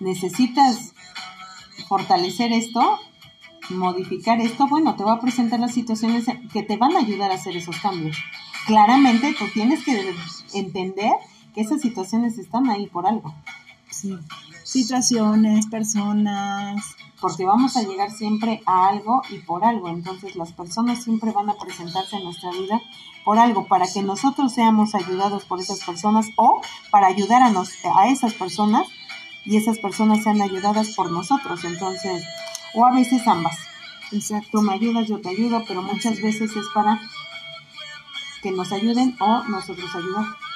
necesitas 0.00 0.94
fortalecer 1.86 2.50
esto, 2.50 2.98
modificar 3.68 4.40
esto, 4.40 4.66
bueno, 4.66 4.96
te 4.96 5.04
va 5.04 5.12
a 5.12 5.20
presentar 5.20 5.60
las 5.60 5.74
situaciones 5.74 6.24
que 6.54 6.62
te 6.62 6.78
van 6.78 6.96
a 6.96 7.00
ayudar 7.00 7.30
a 7.32 7.34
hacer 7.34 7.54
esos 7.54 7.78
cambios. 7.80 8.16
Claramente 8.66 9.34
tú 9.38 9.44
tienes 9.52 9.84
que 9.84 10.14
entender 10.54 11.12
que 11.54 11.60
esas 11.60 11.82
situaciones 11.82 12.38
están 12.38 12.70
ahí 12.70 12.86
por 12.86 13.06
algo. 13.06 13.34
Sí 13.90 14.16
situaciones, 14.68 15.66
personas. 15.66 16.94
Porque 17.20 17.44
vamos 17.44 17.76
a 17.76 17.82
llegar 17.82 18.10
siempre 18.10 18.62
a 18.66 18.88
algo 18.88 19.22
y 19.30 19.38
por 19.38 19.64
algo. 19.64 19.88
Entonces 19.88 20.36
las 20.36 20.52
personas 20.52 21.02
siempre 21.02 21.32
van 21.32 21.48
a 21.48 21.54
presentarse 21.54 22.16
en 22.16 22.24
nuestra 22.24 22.50
vida 22.52 22.80
por 23.24 23.38
algo, 23.38 23.66
para 23.66 23.86
que 23.86 24.02
nosotros 24.02 24.54
seamos 24.54 24.94
ayudados 24.94 25.44
por 25.44 25.60
esas 25.60 25.84
personas 25.84 26.26
o 26.36 26.60
para 26.90 27.08
ayudar 27.08 27.42
a, 27.42 27.50
nos, 27.50 27.70
a 27.96 28.08
esas 28.08 28.34
personas 28.34 28.86
y 29.44 29.56
esas 29.56 29.78
personas 29.78 30.22
sean 30.22 30.40
ayudadas 30.40 30.94
por 30.94 31.10
nosotros. 31.10 31.64
Entonces, 31.64 32.24
o 32.74 32.86
a 32.86 32.94
veces 32.94 33.26
ambas. 33.26 33.56
Exacto, 34.12 34.48
tú 34.52 34.62
me 34.62 34.72
ayudas, 34.72 35.08
yo 35.08 35.20
te 35.20 35.30
ayudo, 35.30 35.64
pero 35.66 35.82
muchas 35.82 36.20
veces 36.22 36.54
es 36.56 36.66
para 36.72 37.00
que 38.42 38.52
nos 38.52 38.72
ayuden 38.72 39.16
o 39.20 39.42
nosotros 39.44 39.94
ayudar. 39.94 40.47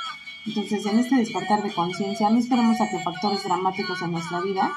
Entonces, 0.46 0.84
en 0.86 0.98
este 0.98 1.16
despertar 1.16 1.62
de 1.62 1.72
conciencia, 1.72 2.28
no 2.30 2.38
esperamos 2.38 2.80
a 2.80 2.90
que 2.90 2.98
factores 3.02 3.44
dramáticos 3.44 4.02
en 4.02 4.12
nuestra 4.12 4.40
vida 4.40 4.72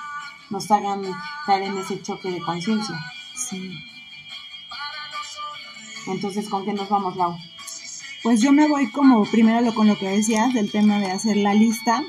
nos 0.49 0.69
hagan 0.69 1.01
caer 1.45 1.63
en 1.63 1.77
ese 1.77 2.01
choque 2.01 2.29
de 2.29 2.39
conciencia. 2.39 2.95
Sí. 3.35 3.71
Entonces, 6.07 6.49
¿con 6.49 6.65
qué 6.65 6.73
nos 6.73 6.87
vamos, 6.87 7.15
Lau? 7.15 7.35
Pues 8.21 8.41
yo 8.41 8.51
me 8.51 8.67
voy 8.67 8.89
como 8.91 9.25
primero 9.25 9.61
lo, 9.61 9.73
con 9.73 9.87
lo 9.87 9.97
que 9.97 10.09
decías 10.09 10.53
del 10.53 10.71
tema 10.71 10.99
de 10.99 11.11
hacer 11.11 11.37
la 11.37 11.53
lista 11.53 12.03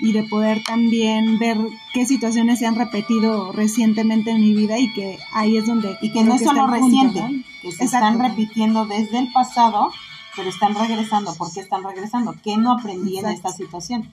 y 0.00 0.12
de 0.12 0.22
poder 0.24 0.62
también 0.62 1.38
ver 1.38 1.58
qué 1.94 2.04
situaciones 2.04 2.58
se 2.58 2.66
han 2.66 2.74
repetido 2.74 3.52
recientemente 3.52 4.30
en 4.30 4.40
mi 4.40 4.54
vida 4.54 4.78
y 4.78 4.92
que 4.92 5.18
ahí 5.32 5.56
es 5.56 5.66
donde... 5.66 5.96
Y 6.02 6.12
que 6.12 6.24
no 6.24 6.34
es 6.34 6.42
solo 6.42 6.66
reciente, 6.66 7.22
que 7.62 7.72
se 7.72 7.84
están 7.84 8.18
repitiendo 8.18 8.84
desde 8.86 9.18
el 9.18 9.32
pasado 9.32 9.90
pero 10.36 10.50
están 10.50 10.74
regresando. 10.74 11.34
¿Por 11.34 11.52
qué 11.52 11.60
están 11.60 11.82
regresando? 11.82 12.34
¿Qué 12.44 12.56
no 12.56 12.72
aprendí 12.72 13.18
en 13.18 13.26
esta 13.26 13.50
situación? 13.50 14.12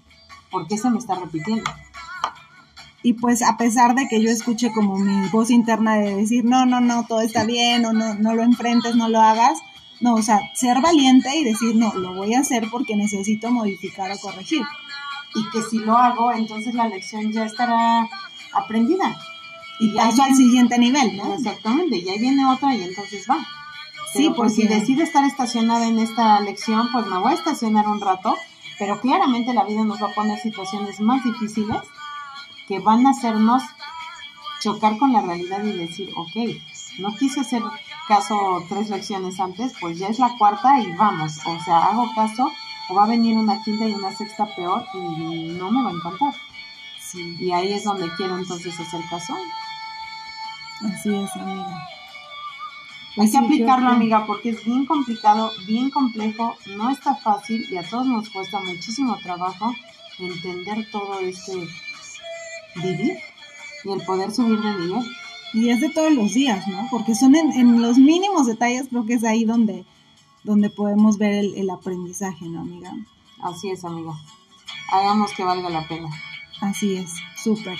¿Por 0.49 0.67
qué 0.67 0.77
se 0.77 0.89
me 0.89 0.97
está 0.97 1.15
repitiendo? 1.15 1.69
Y 3.03 3.13
pues 3.13 3.41
a 3.41 3.57
pesar 3.57 3.95
de 3.95 4.07
que 4.07 4.21
yo 4.21 4.29
escuche 4.29 4.71
como 4.71 4.97
mi 4.97 5.27
voz 5.27 5.51
interna 5.51 5.95
de 5.97 6.15
decir, 6.15 6.45
no, 6.45 6.65
no, 6.65 6.79
no, 6.79 7.05
todo 7.05 7.19
está 7.19 7.43
bien, 7.43 7.86
o 7.86 7.91
no, 7.91 8.15
no 8.15 8.33
lo 8.33 8.43
enfrentes, 8.43 8.95
no 8.95 9.09
lo 9.09 9.19
hagas, 9.19 9.59
no, 9.99 10.15
o 10.15 10.21
sea, 10.21 10.39
ser 10.55 10.79
valiente 10.79 11.36
y 11.36 11.43
decir, 11.43 11.75
no, 11.75 11.93
lo 11.93 12.15
voy 12.15 12.33
a 12.33 12.39
hacer 12.39 12.69
porque 12.71 12.95
necesito 12.95 13.51
modificar 13.51 14.09
o 14.09 14.17
corregir. 14.19 14.63
Y 15.36 15.49
que 15.49 15.62
si 15.63 15.79
lo 15.79 15.97
hago, 15.97 16.31
entonces 16.31 16.73
la 16.75 16.88
lección 16.88 17.31
ya 17.33 17.45
estará 17.45 18.07
aprendida. 18.53 19.17
Y, 19.79 19.89
paso 19.89 20.23
al 20.23 20.36
siguiente 20.36 20.77
nivel, 20.77 21.17
¿no? 21.17 21.33
Exactamente, 21.33 21.97
y 21.97 22.07
ahí 22.07 22.19
viene 22.19 22.45
otra 22.45 22.73
y 22.73 22.83
entonces 22.83 23.25
va. 23.29 23.45
Sí, 24.13 24.32
pues 24.36 24.56
si 24.56 24.67
decido 24.67 25.04
estar 25.04 25.26
estacionada 25.26 25.88
en 25.88 25.97
esta 25.97 26.39
lección, 26.39 26.89
pues 26.91 27.08
me 27.08 27.17
voy 27.17 27.32
a 27.32 27.36
estacionar 27.36 27.88
un 27.88 27.99
rato, 27.99 28.36
pero 28.78 29.02
claramente 29.02 29.54
la 29.54 29.63
vida 29.63 29.84
nos 29.84 30.02
va 30.02 30.10
a 30.10 30.13
poner 30.13 30.39
situaciones 30.39 30.99
más 30.99 31.23
difíciles 31.23 31.78
que 32.67 32.80
van 32.80 33.08
a 33.08 33.12
hacernos 33.12 33.63
chocar 34.62 34.97
con 34.97 35.12
la 35.12 35.21
realidad 35.21 35.63
y 35.63 35.71
decir, 35.71 36.12
ok, 36.15 36.62
no 36.99 37.15
quise 37.15 37.41
hacer 37.41 37.62
caso 38.08 38.63
tres 38.69 38.89
lecciones 38.89 39.39
antes, 39.39 39.73
pues 39.82 39.97
ya 39.97 40.08
es 40.08 40.19
la 40.19 40.38
cuarta 40.38 40.80
y 40.80 40.91
vamos, 40.93 41.39
o 41.45 41.60
sea, 41.63 41.86
hago 41.86 42.08
caso 42.15 42.49
o 42.89 42.93
va 42.93 43.04
a 43.04 43.08
venir 43.08 43.36
una 43.36 43.62
quinta 43.63 43.88
y 43.88 43.93
una 43.93 44.13
sexta 44.13 44.45
peor 44.56 44.86
y 44.93 45.54
no 45.58 45.71
me 45.71 45.84
va 45.84 45.89
a 45.89 45.93
encantar. 45.93 46.34
Sí. 46.99 47.36
Y 47.39 47.52
ahí 47.52 47.73
es 47.73 47.84
donde 47.84 48.10
quiero 48.15 48.38
entonces 48.38 48.80
hacer 48.80 49.02
caso. 49.10 49.34
Así 50.86 51.13
es, 51.13 51.36
amiga. 51.36 51.92
Hay 53.17 53.30
que 53.30 53.38
aplicarlo, 53.38 53.89
amiga, 53.89 54.26
porque 54.26 54.49
es 54.49 54.65
bien 54.65 54.86
complicado, 54.86 55.52
bien 55.67 55.91
complejo, 55.91 56.56
no 56.78 56.89
está 56.89 57.15
fácil 57.15 57.65
y 57.69 57.78
a 57.78 57.88
todos 57.88 58.08
nos 58.08 58.30
cuesta 58.30 58.60
muchísimo 58.60 59.17
trabajo 59.21 59.73
entender 60.17 60.88
todo 60.91 61.19
este 61.19 61.54
vivir 62.76 63.17
y 63.84 63.91
el 63.91 64.02
poder 64.06 64.32
subir 64.32 64.60
de 64.60 64.80
nivel. 64.80 65.06
Y 65.54 65.69
es 65.69 65.82
de 65.82 65.89
todos 65.89 66.12
los 66.12 66.34
días, 66.34 66.67
¿no? 66.67 66.88
Porque 66.89 67.13
son 67.13 67.36
en, 67.36 67.82
los 67.82 67.97
mínimos 67.97 68.47
detalles, 68.47 68.88
creo 68.89 69.06
que 69.06 69.13
es 69.13 69.23
ahí 69.23 69.45
donde, 69.45 69.86
donde 70.43 70.71
podemos 70.71 71.19
ver 71.19 71.34
el, 71.34 71.54
el 71.56 71.69
aprendizaje, 71.69 72.45
¿no, 72.47 72.62
amiga? 72.62 72.91
Así 73.43 73.69
es, 73.69 73.86
amiga. 73.86 74.13
Hagamos 74.91 75.32
que 75.34 75.43
valga 75.43 75.69
la 75.69 75.88
pena. 75.88 76.10
Así 76.62 76.95
es, 76.95 77.13
súper. 77.36 77.78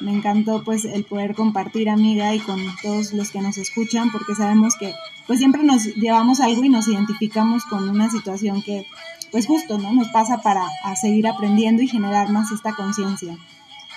Me 0.00 0.12
encantó 0.12 0.62
pues 0.64 0.84
el 0.84 1.04
poder 1.04 1.34
compartir 1.34 1.88
amiga 1.88 2.34
y 2.34 2.40
con 2.40 2.58
todos 2.82 3.12
los 3.12 3.30
que 3.30 3.40
nos 3.40 3.58
escuchan 3.58 4.10
porque 4.10 4.34
sabemos 4.34 4.74
que 4.76 4.94
pues 5.26 5.38
siempre 5.38 5.62
nos 5.62 5.84
llevamos 5.96 6.40
algo 6.40 6.64
y 6.64 6.68
nos 6.68 6.88
identificamos 6.88 7.64
con 7.64 7.88
una 7.88 8.10
situación 8.10 8.62
que 8.62 8.86
pues 9.30 9.46
justo, 9.46 9.78
¿no? 9.78 9.92
Nos 9.92 10.08
pasa 10.08 10.38
para 10.38 10.66
seguir 11.00 11.26
aprendiendo 11.28 11.82
y 11.82 11.88
generar 11.88 12.30
más 12.30 12.50
esta 12.50 12.74
conciencia. 12.74 13.36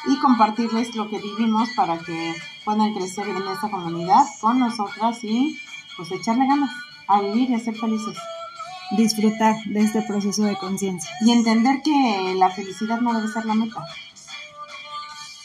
Y 0.08 0.18
compartirles 0.20 0.96
lo 0.96 1.10
que 1.10 1.20
vivimos 1.20 1.70
para 1.76 1.98
que 2.00 2.34
puedan 2.66 2.94
crecer 2.94 3.28
en 3.30 3.38
esta 3.38 3.70
comunidad 3.70 4.26
con 4.40 4.60
nosotras 4.60 5.24
y 5.24 5.58
pues 5.96 6.12
echarle 6.12 6.48
ganas 6.48 6.72
a 7.08 7.22
vivir 7.22 7.50
y 7.50 7.54
a 7.54 7.60
ser 7.60 7.76
felices 7.76 8.18
disfrutar 8.92 9.56
de 9.66 9.82
este 9.82 10.02
proceso 10.02 10.44
de 10.44 10.58
conciencia. 10.58 11.10
Y 11.22 11.32
entender 11.32 11.82
que 11.82 12.36
la 12.38 12.50
felicidad 12.50 13.00
no 13.02 13.14
debe 13.14 13.32
ser 13.32 13.46
la 13.46 13.54
meta, 13.54 13.86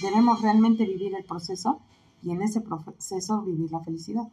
debemos 0.01 0.43
realmente 0.43 0.85
vivir 0.85 1.15
el 1.15 1.25
proceso 1.25 1.81
y 2.23 2.31
en 2.31 2.43
ese 2.43 2.61
proceso 2.61 3.43
vivir 3.43 3.71
la 3.71 3.81
felicidad. 3.81 4.29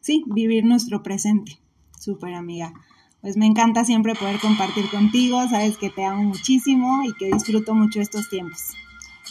Sí, 0.00 0.24
vivir 0.26 0.64
nuestro 0.64 1.02
presente. 1.02 1.58
Súper 1.98 2.34
amiga. 2.34 2.72
Pues 3.20 3.36
me 3.36 3.46
encanta 3.46 3.84
siempre 3.84 4.16
poder 4.16 4.40
compartir 4.40 4.90
contigo, 4.90 5.48
sabes 5.48 5.78
que 5.78 5.90
te 5.90 6.04
amo 6.04 6.24
muchísimo 6.24 7.04
y 7.04 7.14
que 7.14 7.30
disfruto 7.32 7.72
mucho 7.72 8.00
estos 8.00 8.28
tiempos. 8.28 8.72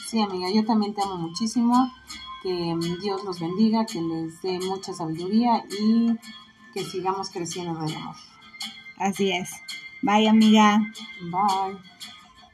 Sí, 0.07 0.21
amiga, 0.21 0.47
yo 0.53 0.63
también 0.65 0.93
te 0.93 1.01
amo 1.01 1.17
muchísimo, 1.17 1.91
que 2.41 2.75
Dios 3.01 3.23
los 3.25 3.39
bendiga, 3.41 3.85
que 3.85 4.01
les 4.01 4.41
dé 4.41 4.59
mucha 4.59 4.93
sabiduría 4.93 5.65
y 5.69 6.15
que 6.73 6.85
sigamos 6.85 7.29
creciendo 7.29 7.77
en 7.77 7.89
el 7.89 7.95
amor. 7.95 8.15
Así 8.97 9.31
es. 9.31 9.51
Bye, 10.01 10.29
amiga. 10.29 10.79
Bye. 11.21 11.77